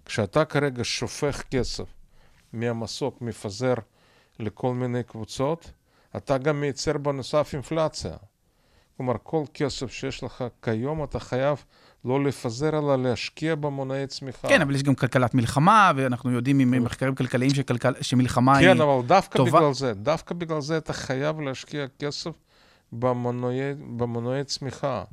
[0.06, 1.94] כשאתה כרגע שופך כסף
[2.54, 3.74] מהמסוק, מפזר
[4.40, 5.72] לכל מיני קבוצות,
[6.18, 8.18] אתה גם מייצר בנוסף אינפלציה.
[8.98, 11.64] כלומר, כל כסף שיש לך כיום, אתה חייב
[12.06, 14.48] לא לפזר, אלא להשקיע במונעי צמיחה.
[14.48, 17.90] כן, אבל יש גם כלכלת מלחמה, ואנחנו יודעים ממחקרים כלכליים שכלכל...
[18.02, 18.84] שמלחמה כן, היא טובה.
[18.86, 19.60] כן, אבל דווקא טובה.
[19.60, 22.32] בגלל זה, דווקא בגלל זה אתה חייב להשקיע כסף
[22.92, 25.04] במונעי, במונעי צמיחה.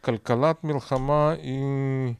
[0.00, 2.14] כלכלת מלחמה היא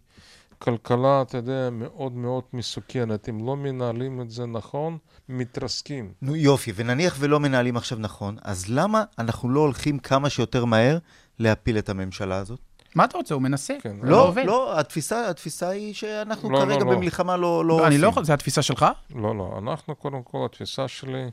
[0.59, 3.29] כלכלה, אתה יודע, מאוד מאוד מסוכנת.
[3.29, 4.99] אם לא מנהלים את זה נכון,
[5.29, 6.13] מתרסקים.
[6.23, 10.99] נו יופי, ונניח ולא מנהלים עכשיו נכון, אז למה אנחנו לא הולכים כמה שיותר מהר
[11.39, 12.61] להפיל את הממשלה הזאת?
[12.97, 13.35] מה אתה רוצה?
[13.35, 13.77] הוא מנסה.
[13.81, 14.45] כן, הוא לא, עובד.
[14.47, 16.97] לא, התפיסה, התפיסה היא שאנחנו לא, כרגע לא, לא.
[16.97, 18.01] במלחמה לא, לא לא, אני עושים.
[18.01, 18.87] לא יכול, זו התפיסה שלך?
[19.15, 19.59] לא, לא.
[19.59, 21.31] אנחנו, קודם כל, התפיסה שלי,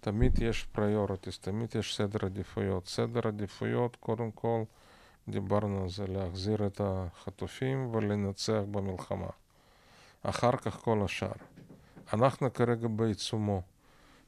[0.00, 2.88] תמיד יש priorities, תמיד יש סדר עדיפויות.
[2.88, 4.62] סדר עדיפויות, קודם כל,
[5.28, 9.30] דיברנו על זה, להחזיר את החטופים ולנצח במלחמה.
[10.22, 11.32] אחר כך כל השאר.
[12.12, 13.62] אנחנו כרגע בעיצומו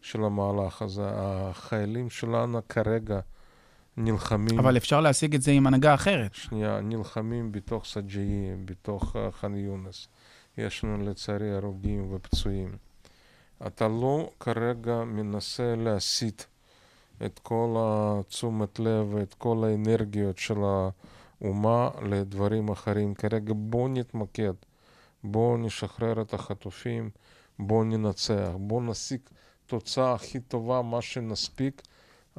[0.03, 1.09] של המהלך הזה.
[1.15, 3.21] החיילים שלנו כרגע
[3.97, 6.35] נלחמים, אבל אפשר להשיג את זה עם הנהגה אחרת.
[6.35, 10.09] שנייה, נלחמים בתוך סג'אי, בתוך אה, ח'אן יונס.
[10.59, 12.77] יש לנו לצערי הרוגים ופצועים.
[13.67, 16.43] אתה לא כרגע מנסה להסיט
[17.27, 20.59] את כל התשומת לב ואת כל האנרגיות של
[21.41, 23.15] האומה לדברים אחרים.
[23.15, 24.53] כרגע בואו נתמקד,
[25.25, 27.11] בואו נשחרר את החטופים,
[27.59, 29.21] בואו ננצח, בואו נשיג
[29.67, 31.83] תוצאה הכי טובה, מה שנספיק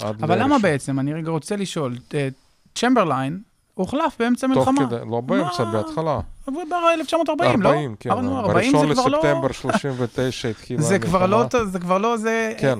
[0.01, 0.99] אבל למה לאיזשהו- בעצם?
[0.99, 1.97] אני רגע רוצה לשאול.
[2.13, 2.27] אה,
[2.75, 3.39] צ'מברליין
[3.73, 4.88] הוחלף באמצע תוך מלחמה.
[4.89, 5.71] כדי, לא באמצע, מה?
[5.71, 6.19] בהתחלה.
[6.47, 7.27] ב-1940,
[7.60, 7.69] לא?
[7.69, 8.12] 40, כן.
[8.12, 9.17] אבל נו, 40 זה ב-1 כבר לא...
[9.17, 11.41] לספטמבר 39 התחילה זה כבר לא...
[11.41, 11.65] המלחמה.
[11.65, 12.53] זה כבר לא זה...
[12.60, 12.79] כן.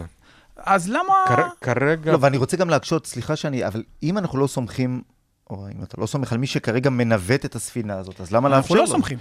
[0.58, 1.14] אז למה...
[1.28, 5.02] כר- כרגע, לא, ואני רוצה גם להקשות, סליחה שאני, אבל אם אנחנו לא סומכים,
[5.50, 8.60] או אם אתה לא סומך על מי שכרגע מנווט את הספינה הזאת, אז למה לאפשר
[8.62, 8.82] אנחנו לו?
[8.82, 9.18] לא סומכים.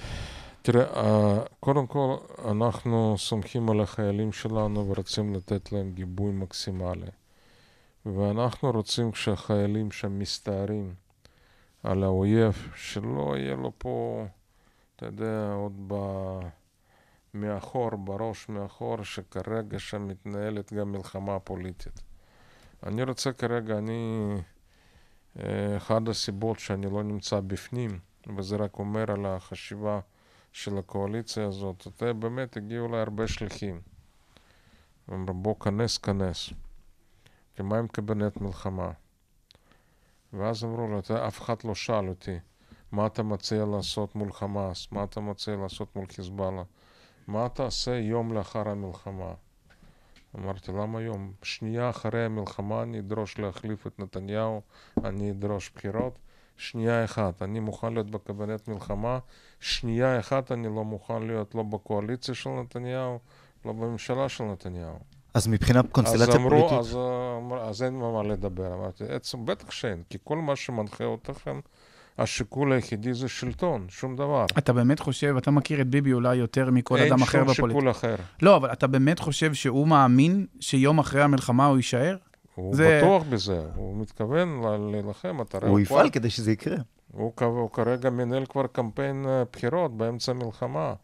[0.62, 2.14] תראה, אה, קודם כל,
[2.50, 7.06] אנחנו סומכים על החיילים שלנו ורוצים לתת להם גיבוי מקסימלי.
[8.14, 10.94] ואנחנו רוצים כשהחיילים שם מסתערים
[11.82, 14.26] על האויב, שלא יהיה לו פה,
[14.96, 15.94] אתה יודע, עוד ב...
[17.34, 22.02] מאחור, בראש מאחור, שכרגע שם מתנהלת גם מלחמה פוליטית.
[22.86, 24.34] אני רוצה כרגע, אני...
[25.38, 27.98] אה, אחת הסיבות שאני לא נמצא בפנים,
[28.36, 30.00] וזה רק אומר על החשיבה
[30.52, 33.80] של הקואליציה הזאת, אתה באמת הגיעו אליי הרבה שליחים.
[35.12, 36.50] אמרו, בוא, כנס, כנס.
[37.56, 38.90] כי מה עם קבינט מלחמה?
[40.32, 42.38] ואז אמרו לו, "אתה- אף אחד לא שאל אותי,
[42.92, 44.88] מה אתה מציע לעשות מול חמאס?
[44.92, 46.62] מה אתה מציע לעשות מול חיזבאללה?
[47.26, 49.34] מה תעשה יום לאחר המלחמה?
[50.36, 51.32] אמרתי, למה יום?
[51.42, 54.60] שנייה אחרי המלחמה אני אדרוש להחליף את נתניהו,
[55.04, 56.18] אני אדרוש בחירות.
[56.56, 59.18] שנייה אחת, אני מוכן להיות בקבינט מלחמה,
[59.60, 63.18] שנייה אחת אני לא מוכן להיות לא בקואליציה של נתניהו,
[63.64, 64.98] לא בממשלה של נתניהו.
[65.36, 66.96] אז מבחינה קונסטלציה אמרו, פוליטית, אז,
[67.42, 68.74] אמר- אז אין מה לדבר.
[68.74, 71.60] אמרתי, עצם, בטח שאין, כי כל מה שמנחה אותכם,
[72.18, 74.46] השיקול היחידי זה שלטון, שום דבר.
[74.58, 77.80] אתה באמת חושב, אתה מכיר את ביבי אולי יותר מכל אדם אחר אין שום בפוליטיקה.
[77.80, 78.14] שיקול אחר.
[78.42, 82.16] לא, אבל אתה באמת חושב שהוא מאמין שיום אחרי המלחמה הוא יישאר?
[82.54, 84.60] הוא זה- בטוח בזה, הוא מתכוון
[84.92, 86.76] להילחם, אתה רואה, הוא כבר- יפעל כדי שזה יקרה.
[87.12, 90.94] הוא, הוא כרגע מנהל כבר קמפיין אה, בחירות באמצע המלחמה.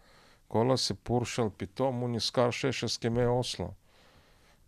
[0.49, 3.82] כל הסיפור של פתאום הוא נזכר שיש הסכמי אוסלו.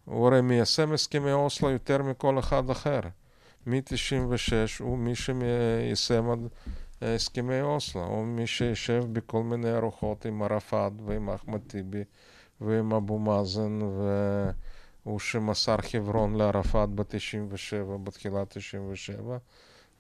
[0.05, 3.01] הוא הרי מיישם הסכמי אוסלו יותר מכל אחד אחר.
[3.67, 6.39] מ-96 הוא מי שמיישם עד
[7.03, 12.05] אה, הסכמי אוסלו, הוא מי שיושב בכל מיני ארוחות עם ערפאת ועם אחמד טיבי
[12.61, 19.37] ועם אבו מאזן והוא שמסר חברון לערפאת ב-97, בתחילת 97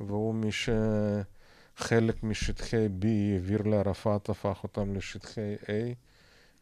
[0.00, 5.70] והוא מי שחלק משטחי B העביר לערפאת, הפך אותם לשטחי A,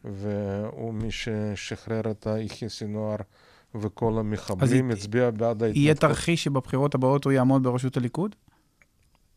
[0.03, 3.15] והוא מי ששחרר את יחיא סינואר
[3.75, 6.09] וכל המחבלים, הצביע בעד יהיה ההתנתקות.
[6.09, 8.35] תרחיש שבבחירות הבאות הוא יעמוד בראשות הליכוד?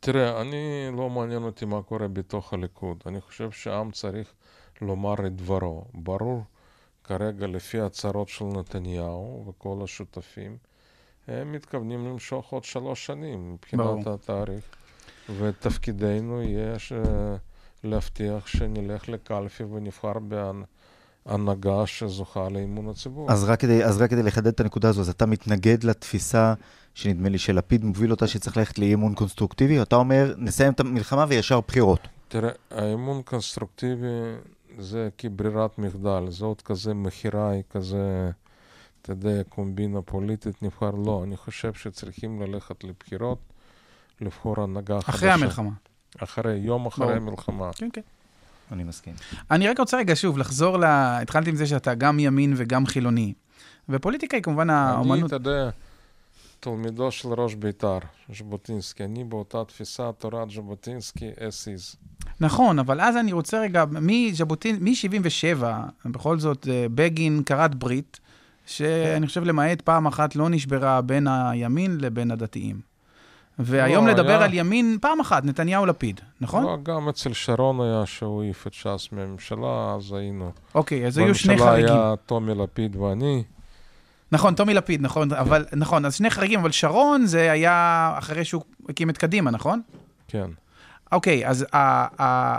[0.01, 3.03] תראה, אני לא מעניין אותי מה קורה בתוך הליכוד.
[3.07, 4.33] אני חושב שהעם צריך
[4.81, 5.85] לומר את דברו.
[5.95, 6.45] ברור,
[7.05, 10.57] כרגע, לפי הצהרות של נתניהו וכל השותפים,
[11.29, 14.15] הם מתכוונים למשוך עוד שלוש שנים מבחינת ברור.
[14.15, 14.65] התאריך.
[15.39, 16.93] ותפקידנו יהיה ש...
[17.85, 20.63] להבטיח שנלך לקלפי ונבחר בהנ...
[21.27, 23.33] הנהגה שזוכה לאמון הציבור.
[23.33, 26.55] אז רק, כדי, אז רק כדי לחדד את הנקודה הזו, אז אתה מתנגד לתפיסה
[26.95, 31.25] שנדמה לי שלפיד מוביל אותה שצריך ללכת לאי אמון קונסטרוקטיבי, אתה אומר, נסיים את המלחמה
[31.29, 32.01] וישר בחירות.
[32.29, 34.07] תראה, האמון קונסטרוקטיבי
[34.79, 38.31] זה כברירת מחדל, זה עוד כזה מכירה, כזה,
[39.03, 40.91] אתה יודע, קומבינה פוליטית נבחר.
[40.91, 43.39] לא, אני חושב שצריכים ללכת לבחירות,
[44.21, 45.19] לבחור הנהגה חדשה.
[45.19, 45.71] אחרי המלחמה.
[46.23, 47.17] אחרי, יום אחרי.
[47.17, 47.71] המלחמה.
[47.73, 48.01] כן, כן.
[48.73, 49.15] אני מסכים.
[49.51, 50.85] אני רק רוצה רגע שוב לחזור ל...
[50.87, 53.33] התחלתי עם זה שאתה גם ימין וגם חילוני.
[53.89, 55.27] ופוליטיקה היא כמובן אני, האומנות...
[55.27, 55.71] אתה יודע,
[56.61, 57.99] תלמידו של ראש בית"ר,
[58.39, 59.05] ז'בוטינסקי.
[59.05, 61.97] אני באותה תפיסה, תורת ז'בוטינסקי, as is.
[62.41, 65.65] נכון, אבל אז אני רוצה רגע, מז'בוטין, מ-77,
[66.05, 68.21] בכל זאת, אה, בגין כרת ברית,
[68.67, 72.96] שאני חושב למעט פעם אחת לא נשברה בין הימין לבין הדתיים.
[73.59, 76.63] והיום לא, לדבר היה- על ימין, פעם אחת, נתניהו-לפיד, נכון?
[76.65, 80.51] לא, גם אצל שרון היה שהוא העיף את ש"ס מהממשלה, אז היינו.
[80.75, 81.93] אוקיי, אז היו שני בממשלה חריגים.
[81.95, 83.43] היה טומי לפיד ואני.
[84.33, 88.63] נכון, טומי לפיד, נכון, אבל, נכון, אז שני חריגים, אבל שרון זה היה אחרי שהוא
[88.89, 89.81] הקים את קדימה, נכון?
[90.29, 90.51] כן.
[91.13, 91.77] אוקיי, אז ה,
[92.23, 92.59] ה,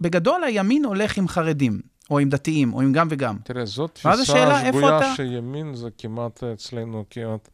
[0.00, 3.36] בגדול הימין הולך עם חרדים, או עם דתיים, או עם גם וגם.
[3.44, 7.48] תראה, זאת תפיסה שגויה אתה- שימין זה כמעט אצלנו, כמעט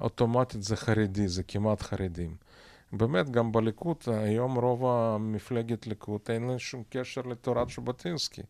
[0.00, 2.36] אוטומטית זה חרדי, זה כמעט חרדים.
[2.92, 8.42] באמת, גם בליכוד, היום רוב המפלגת ליכוד אין להם שום קשר לתורת ז'בוטינסקי.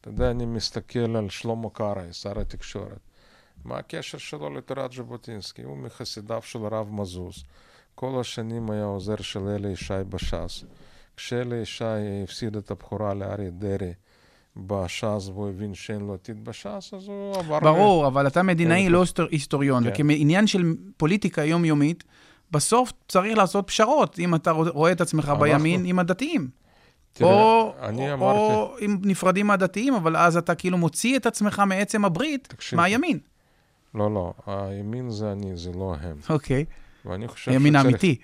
[0.00, 2.98] אתה יודע, אני מסתכל על שלמה קרעי, שר התקשורת.
[3.64, 5.62] מה הקשר שלו לתורת ז'בוטינסקי?
[5.62, 7.44] הוא מחסידיו של הרב מזוז.
[7.94, 10.64] כל השנים היה עוזר של אלי ישי בש"ס.
[11.16, 11.84] כשאלי ישי
[12.24, 13.92] הפסיד את הבכורה לאריה דרעי
[14.56, 17.60] בש"ס והוא הבין שאין לו עתיד בש"ס, אז הוא עבר...
[17.60, 18.92] ברור, אבל אתה מדינאי, כן.
[18.92, 19.90] לא היסטור- היסטוריון, כן.
[19.90, 20.62] וכעניין של
[20.96, 22.04] פוליטיקה יומיומית,
[22.50, 26.48] בסוף צריך לעשות פשרות, אם אתה רואה את עצמך אנחנו- בימין עם הדתיים.
[27.12, 28.38] תראה, או, אני או, אמרתי...
[28.54, 32.76] או אם נפרדים מהדתיים, אבל אז אתה כאילו מוציא את עצמך מעצם הברית תקשיב.
[32.76, 33.18] מהימין.
[33.94, 36.16] לא, לא, הימין זה אני, זה לא הם.
[36.30, 36.64] אוקיי,
[37.04, 38.16] ואני חושב הימין שצריך- האמיתי.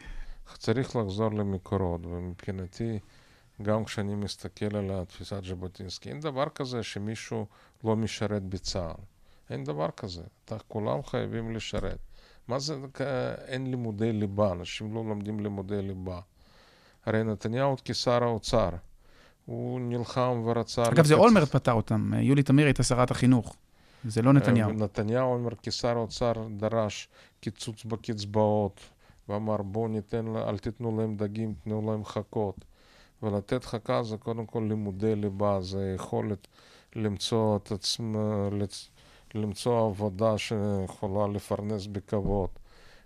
[0.59, 2.99] צריך לחזור למקורות, ומבחינתי,
[3.62, 7.46] גם כשאני מסתכל על תפיסת ז'בוטינסקי, אין דבר כזה שמישהו
[7.85, 9.03] לא משרת בצה"ל.
[9.51, 10.23] אין דבר כזה.
[10.44, 11.99] אתה, כולם חייבים לשרת.
[12.49, 12.75] מה זה
[13.46, 14.53] אין לימודי ליבה?
[14.53, 16.20] אנשים לא לומדים לימודי ליבה.
[17.07, 18.70] הרי נתניהו כשר האוצר,
[19.46, 20.88] הוא נלחם ורצה...
[20.88, 22.12] אגב, זה לקצץ- אולמרט פתר אותם.
[22.20, 23.57] יולי תמיר הייתה שרת החינוך.
[24.05, 24.70] זה לא נתניהו.
[24.70, 27.09] אה, נתניהו אומר, כשר האוצר דרש
[27.40, 28.81] קיצוץ בקצבאות,
[29.29, 32.64] ואמר, בואו ניתן, אל תיתנו להם דגים, תנו להם חכות.
[33.22, 36.48] ולתת חכה זה קודם כל לימודי ליבה, זה יכולת
[36.96, 37.72] למצוא את.
[38.50, 38.88] לצ-
[39.35, 42.48] למצוא עבודה שיכולה לפרנס בכבוד.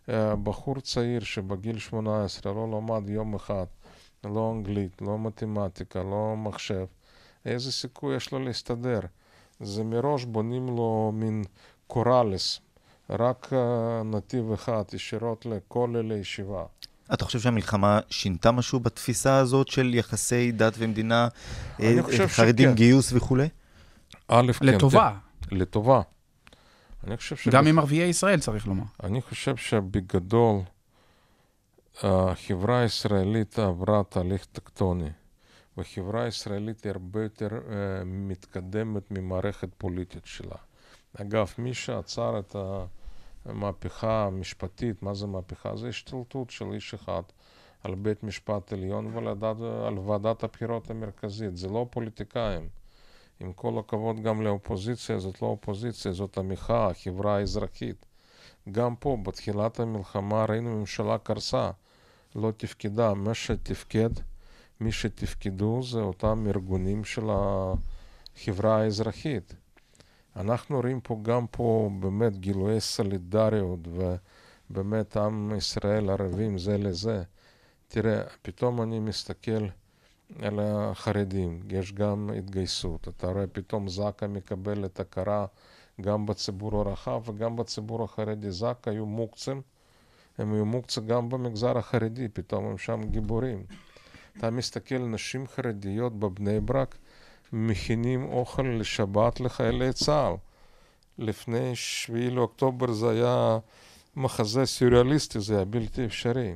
[0.09, 3.64] אה, בחור צעיר שבגיל 18 לא למד יום אחד,
[4.24, 6.87] לא אנגלית, לא מתמטיקה, לא מחשב,
[7.46, 9.00] איזה סיכוי יש לו להסתדר?
[9.61, 11.44] זה מראש בונים לו מין
[11.87, 12.61] קוראלס,
[13.11, 16.64] רק אה, נתיב אחד, ישירות לכולל הישיבה.
[17.12, 21.29] אתה חושב שהמלחמה שינתה משהו בתפיסה הזאת של יחסי דת ומדינה,
[21.81, 22.75] אה, חרדים, שכן.
[22.75, 23.49] גיוס וכולי?
[24.29, 25.12] א', כן, לטובה.
[25.40, 26.01] ת- לטובה.
[27.07, 27.49] אני חושב ש...
[27.49, 28.85] גם עם ערביי ישראל, צריך לומר.
[29.03, 30.61] אני חושב שבגדול
[32.03, 35.11] החברה הישראלית עברה תהליך טקטוני,
[35.77, 37.59] והחברה הישראלית היא הרבה יותר אה,
[38.05, 40.57] מתקדמת ממערכת פוליטית שלה.
[41.21, 42.57] אגב, מי שעצר את
[43.44, 45.76] המהפכה המשפטית, מה זה מהפכה?
[45.76, 47.22] זה השתלטות של איש אחד
[47.85, 51.57] על בית משפט עליון ועל ועדת- על ועדת הבחירות המרכזית.
[51.57, 52.68] זה לא פוליטיקאים.
[53.40, 58.07] עם כל הכבוד גם לאופוזיציה, זאת לא אופוזיציה, זאת המחאה, החברה האזרחית.
[58.70, 61.70] גם פה, בתחילת המלחמה, ראינו ממשלה קרסה,
[62.35, 63.14] לא תפקדה.
[63.14, 64.11] מה שתפקד,
[64.80, 69.54] מי שתפקדו זה אותם ארגונים של החברה האזרחית.
[70.37, 73.88] אנחנו רואים פה גם פה באמת גילויי סולידריות
[74.70, 77.23] ובאמת עם ישראל ערבים זה לזה.
[77.88, 79.66] תראה, פתאום אני מסתכל
[80.42, 83.09] על החרדים, יש גם התגייסות.
[83.09, 85.47] אתה רואה פתאום זק"א מקבלת הכרה
[86.01, 88.51] גם בציבור הרחב וגם בציבור החרדי.
[88.51, 89.62] זק"א היו מוקצים,
[90.39, 93.64] הם היו מוקצים גם במגזר החרדי, פתאום הם שם גיבורים.
[94.39, 96.97] אתה מסתכל, נשים חרדיות בבני ברק
[97.57, 100.34] מכינים אוכל לשבת לחיילי צה"ל.
[101.18, 103.59] לפני 7 לאוקטובר זה היה
[104.16, 106.55] מחזה סוריאליסטי, זה היה בלתי אפשרי.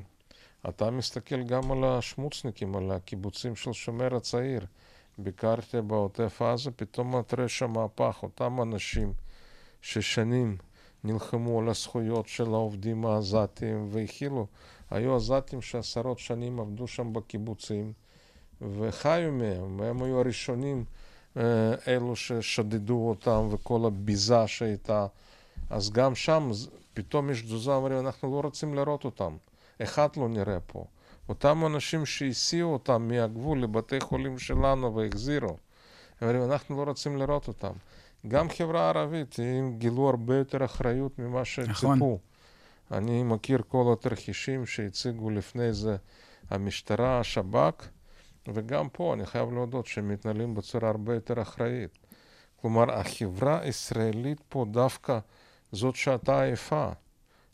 [0.68, 4.66] אתה מסתכל גם על השמוצניקים, על הקיבוצים של שומר הצעיר.
[5.18, 9.12] ביקרתי בעוטף עזה, פתאום אתה רואה שם מהפך, אותם אנשים
[9.82, 10.56] ששנים
[11.04, 14.46] נלחמו על הזכויות של העובדים העזתים והכילו.
[14.90, 17.92] היו עזתים שעשרות שנים עבדו שם בקיבוצים
[18.78, 20.84] וחיו מהם, והם היו הראשונים
[21.88, 25.06] אלו ששדדו אותם וכל הביזה שהייתה.
[25.70, 26.50] אז גם שם
[26.94, 29.36] פתאום יש תזוזה, אומרים, אנחנו לא רוצים לראות אותם.
[29.82, 30.84] אחד לא נראה פה.
[31.28, 35.56] אותם אנשים שהסיעו אותם מהגבול לבתי חולים שלנו והחזירו,
[36.22, 37.72] אומרים, אנחנו לא רוצים לראות אותם.
[38.28, 41.70] גם חברה ערבית, הם גילו הרבה יותר אחריות ממה שציפו.
[41.70, 42.16] נכון.
[42.90, 45.96] אני מכיר כל התרחישים שהציגו לפני זה
[46.50, 47.88] המשטרה, השב"כ,
[48.54, 51.98] וגם פה אני חייב להודות שהם מתנהלים בצורה הרבה יותר אחראית.
[52.60, 55.18] כלומר, החברה הישראלית פה דווקא
[55.72, 56.90] זאת שעתה עייפה.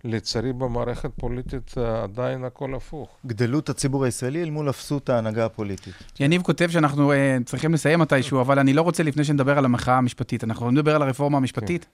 [0.04, 3.08] לצערי במערכת פוליטית אה, עדיין הכל הפוך.
[3.26, 5.94] גדלות הציבור הישראלי אל מול אפסות ההנהגה הפוליטית.
[6.20, 9.98] יניב כותב שאנחנו uh, צריכים לסיים מתישהו, אבל אני לא רוצה לפני שנדבר על המחאה
[9.98, 10.44] המשפטית.
[10.44, 11.86] אנחנו נדבר על הרפורמה המשפטית.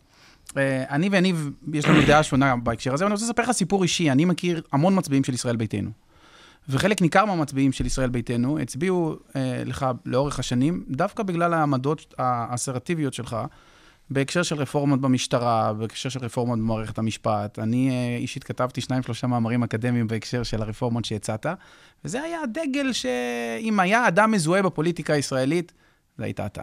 [0.49, 0.53] Uh,
[0.91, 4.11] אני ויניב, יש לנו דעה שונה בהקשר הזה, ואני רוצה לספר לך סיפור אישי.
[4.11, 5.91] אני מכיר המון מצביעים של ישראל ביתנו.
[6.69, 9.35] וחלק ניכר מהמצביעים של ישראל ביתנו הצביעו uh,
[9.65, 13.37] לך לאורך השנים, דווקא בגלל העמדות האסרטיביות שלך.
[14.11, 17.59] בהקשר של רפורמות במשטרה, בהקשר של רפורמות במערכת המשפט.
[17.59, 21.47] אני אה, אישית כתבתי שניים, שלושה מאמרים אקדמיים בהקשר של הרפורמות שהצעת,
[22.05, 25.73] וזה היה הדגל שאם היה אדם מזוהה בפוליטיקה הישראלית,
[26.19, 26.63] זה היית אתה.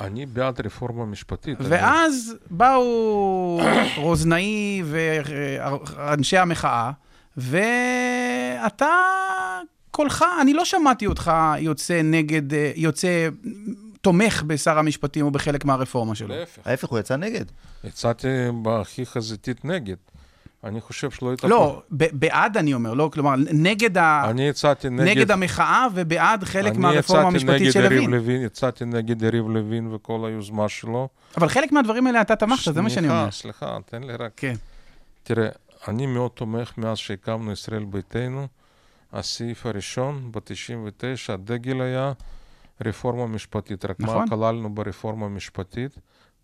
[0.00, 1.58] אני בעד רפורמה משפטית.
[1.60, 2.56] ואז אני...
[2.58, 3.60] באו
[3.96, 6.90] רוזנאי ואנשי המחאה,
[7.36, 8.88] ואתה,
[9.90, 13.28] קולך, אני לא שמעתי אותך יוצא נגד, אה, יוצא
[14.00, 16.28] תומך בשר המשפטים או בחלק מהרפורמה שלו.
[16.28, 16.66] להפך.
[16.66, 17.44] ההפך, הוא יצא נגד.
[17.84, 18.28] יצאתי
[18.62, 19.96] בהכי חזיתית נגד.
[20.64, 21.48] אני חושב שלא הייתה...
[21.48, 24.30] לא, בעד אני אומר, לא, כלומר, נגד, ה...
[24.30, 25.08] אני יצאתי נגד...
[25.08, 28.10] נגד המחאה ובעד חלק מהרפורמה המשפטית של לוין.
[28.10, 28.42] לוין.
[28.42, 31.08] יצאתי נגד יריב לוין וכל היוזמה שלו.
[31.36, 33.30] אבל חלק מהדברים האלה אתה תמכת, זה מה שאני אומר.
[33.30, 34.32] סליחה, סליחה, תן לי רק...
[34.36, 34.54] כן.
[35.22, 35.48] תראה,
[35.88, 38.46] אני מאוד תומך מאז שהקמנו ישראל ביתנו.
[39.12, 42.12] הסעיף הראשון, ב-99, הדגל היה
[42.84, 43.84] רפורמה משפטית.
[43.84, 44.18] רק נכון.
[44.18, 45.98] מה כללנו ברפורמה המשפטית?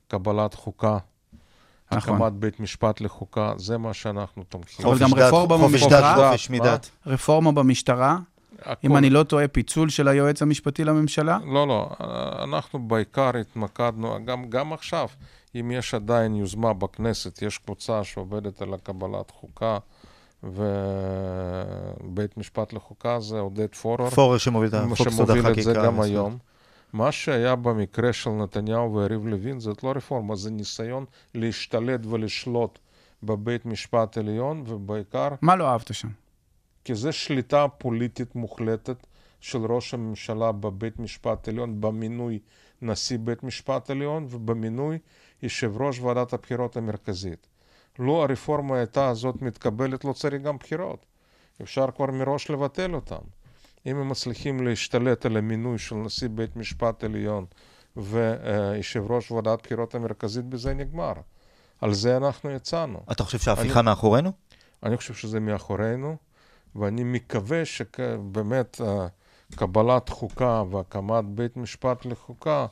[0.09, 0.99] קבלת חוקה.
[1.93, 2.15] נכון.
[2.15, 4.87] הקמת בית משפט לחוקה, זה מה שאנחנו תומכים.
[4.87, 6.33] אבל גם רפורמה במשטרה,
[7.07, 8.19] רפורמה במשטרה,
[8.63, 8.87] הכל...
[8.87, 11.39] אם אני לא טועה, פיצול של היועץ המשפטי לממשלה?
[11.53, 11.91] לא, לא,
[12.45, 15.09] אנחנו בעיקר התמקדנו, גם, גם עכשיו,
[15.55, 19.79] אם יש עדיין יוזמה בכנסת, יש קבוצה שעובדת על הקבלת חוקה,
[20.43, 20.67] ובית
[22.37, 24.11] משפט לחוקה זה עודד פורר.
[24.11, 25.43] פורר שמוביל את החוק סוד החקיקה.
[25.43, 26.39] שמוביל את זה גם היום.
[26.93, 32.79] מה שהיה במקרה של נתניהו ויריב לוין זאת לא רפורמה, זה ניסיון להשתלט ולשלוט
[33.23, 35.29] בבית משפט עליון, ובעיקר...
[35.43, 36.09] מה לא אהבת שם?
[36.85, 39.07] כי זה שליטה פוליטית מוחלטת
[39.41, 42.39] של ראש הממשלה בבית משפט עליון, במינוי
[42.83, 44.99] נשיא בית משפט עליון ובמינוי
[45.43, 47.47] יושב ראש ועדת הבחירות המרכזית.
[47.99, 51.07] לו הרפורמה הייתה הזאת מתקבלת, לא צריך גם בחירות.
[51.63, 53.25] אפשר כבר מראש לבטל אותן.
[53.87, 57.47] אם הם מצליחים להשתלט על המינוי של נשיא בית משפט עליון
[57.97, 61.13] ויושב ראש ועדת בחירות המרכזית, בזה נגמר.
[61.81, 63.01] על זה אנחנו יצאנו.
[63.13, 64.33] אתה חושב שההפיכה אני, מאחורינו?
[64.83, 66.17] אני חושב שזה מאחורינו,
[66.77, 69.07] ואני מקווה שבאמת אה,
[69.57, 72.67] קבלת חוקה והקמת בית משפט לחוקה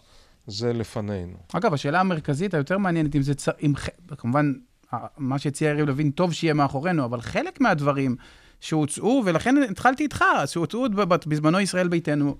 [0.49, 1.36] זה לפנינו.
[1.53, 3.32] אגב, השאלה המרכזית היותר מעניינת, אם זה,
[3.62, 3.72] אם,
[4.18, 4.53] כמובן,
[5.18, 8.16] מה שהציע יריב לוין, טוב שיהיה מאחורינו, אבל חלק מהדברים
[8.61, 10.86] שהוצאו, ולכן התחלתי איתך, שהוצאו
[11.26, 12.36] בזמנו ישראל ביתנו,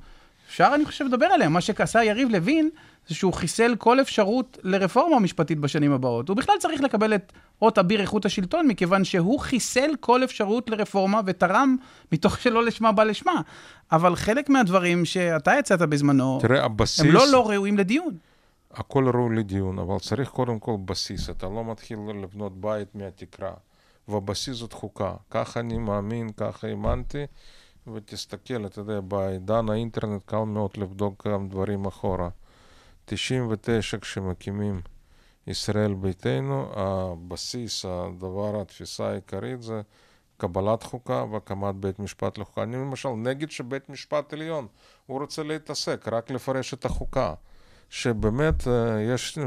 [0.49, 1.53] אפשר, אני חושב, לדבר עליהם.
[1.53, 2.71] מה שעשה יריב לוין,
[3.09, 6.29] זה שהוא חיסל כל אפשרות לרפורמה משפטית בשנים הבאות.
[6.29, 7.33] הוא בכלל צריך לקבל את
[7.63, 11.77] אות אביר איכות השלטון, מכיוון שהוא חיסל כל אפשרות לרפורמה ותרם
[12.13, 13.41] מתוך שלא לשמה בא לשמה.
[13.93, 17.01] אבל חלק מהדברים שאתה יצאת בזמנו, תראה, הבסיס...
[17.01, 18.17] הם לא לא ראויים לדיון.
[18.73, 21.31] הכל ראוי לדיון, אבל צריך קודם כל בסיס.
[21.31, 23.51] אתה לא מתחיל לבנות בית מהתקרה.
[24.09, 25.15] והבסיס זאת חוקה.
[25.31, 27.27] ככה אני מאמין, ככה האמנתי,
[27.95, 32.29] ותסתכל, אתה יודע, בעידן האינטרנט קל מאוד לבדוק גם דברים אחורה.
[33.09, 34.81] 99 כשמקימים
[35.47, 39.81] ישראל ביתנו, הבסיס, הדבר, התפיסה העיקרית זה
[40.37, 42.63] קבלת חוקה והקמת בית משפט לחוקה.
[42.63, 44.67] אני למשל נגד שבית משפט עליון,
[45.07, 47.35] הוא רוצה להתעסק, רק לפרש את החוקה.
[47.91, 49.39] שבאמת אה, יש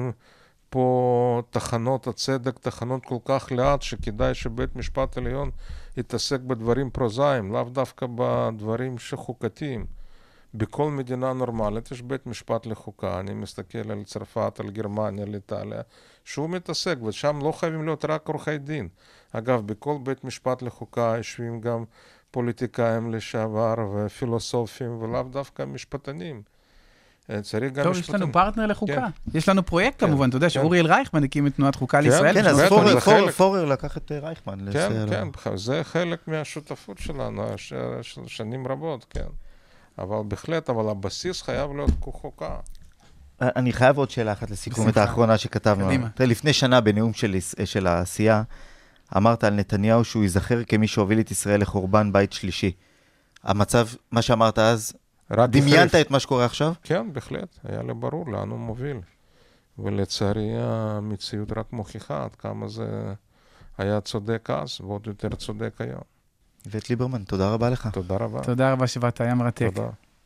[0.69, 5.51] פה תחנות הצדק, תחנות כל כך לאט, שכדאי שבית משפט עליון
[5.97, 10.00] יתעסק בדברים פרוזאיים, לאו דווקא בדברים שחוקתיים.
[10.53, 15.81] בכל מדינה נורמלית יש בית משפט לחוקה, אני מסתכל על צרפת, על גרמניה, על איטליה,
[16.25, 18.87] שהוא מתעסק, ושם לא חייבים להיות רק עורכי דין.
[19.31, 21.83] אגב, בכל בית משפט לחוקה יושבים גם
[22.31, 26.41] פוליטיקאים לשעבר ופילוסופים, ולאו דווקא משפטנים.
[27.29, 27.83] אה, צריך גם...
[27.83, 28.93] טוב, יש לנו פרטנר לחוקה.
[28.93, 29.37] כן.
[29.37, 30.53] יש לנו פרויקט כן, כמובן, אתה יודע, כן.
[30.53, 32.33] שאוריאל רייכמן הקים את תנועת חוקה לישראל.
[32.33, 34.71] כן, אז פורר, פורר, פורר לקח את אה, רייכמן.
[34.73, 34.89] כן,
[35.43, 37.43] כן, זה חלק מהשותפות שלנו,
[38.27, 39.27] שנים רבות, כן.
[39.99, 42.55] אבל בהחלט, אבל הבסיס חייב להיות חוקה.
[43.41, 44.97] אני חייב עוד שאלה אחת לסיכום, את.
[44.97, 45.87] האחרונה שכתבנו.
[45.87, 46.09] קדימה.
[46.09, 47.35] תראה, לפני שנה בנאום של,
[47.65, 48.43] של העשייה,
[49.17, 52.71] אמרת על נתניהו שהוא ייזכר כמי שהוביל את ישראל לחורבן בית שלישי.
[53.43, 54.93] המצב, מה שאמרת אז,
[55.31, 55.95] דמיינת.
[55.95, 56.73] את מה שקורה עכשיו?
[56.83, 58.97] כן, בהחלט, היה לי ברור לאן הוא מוביל.
[59.79, 63.13] ולצערי המציאות רק מוכיחה עד כמה זה
[63.77, 66.01] היה צודק אז, ועוד יותר צודק היום.
[66.65, 67.89] איווט ליברמן, תודה רבה לך.
[67.93, 68.41] תודה רבה.
[68.43, 69.69] תודה רבה שבאת, היה מרתק.
[69.75, 69.89] תודה.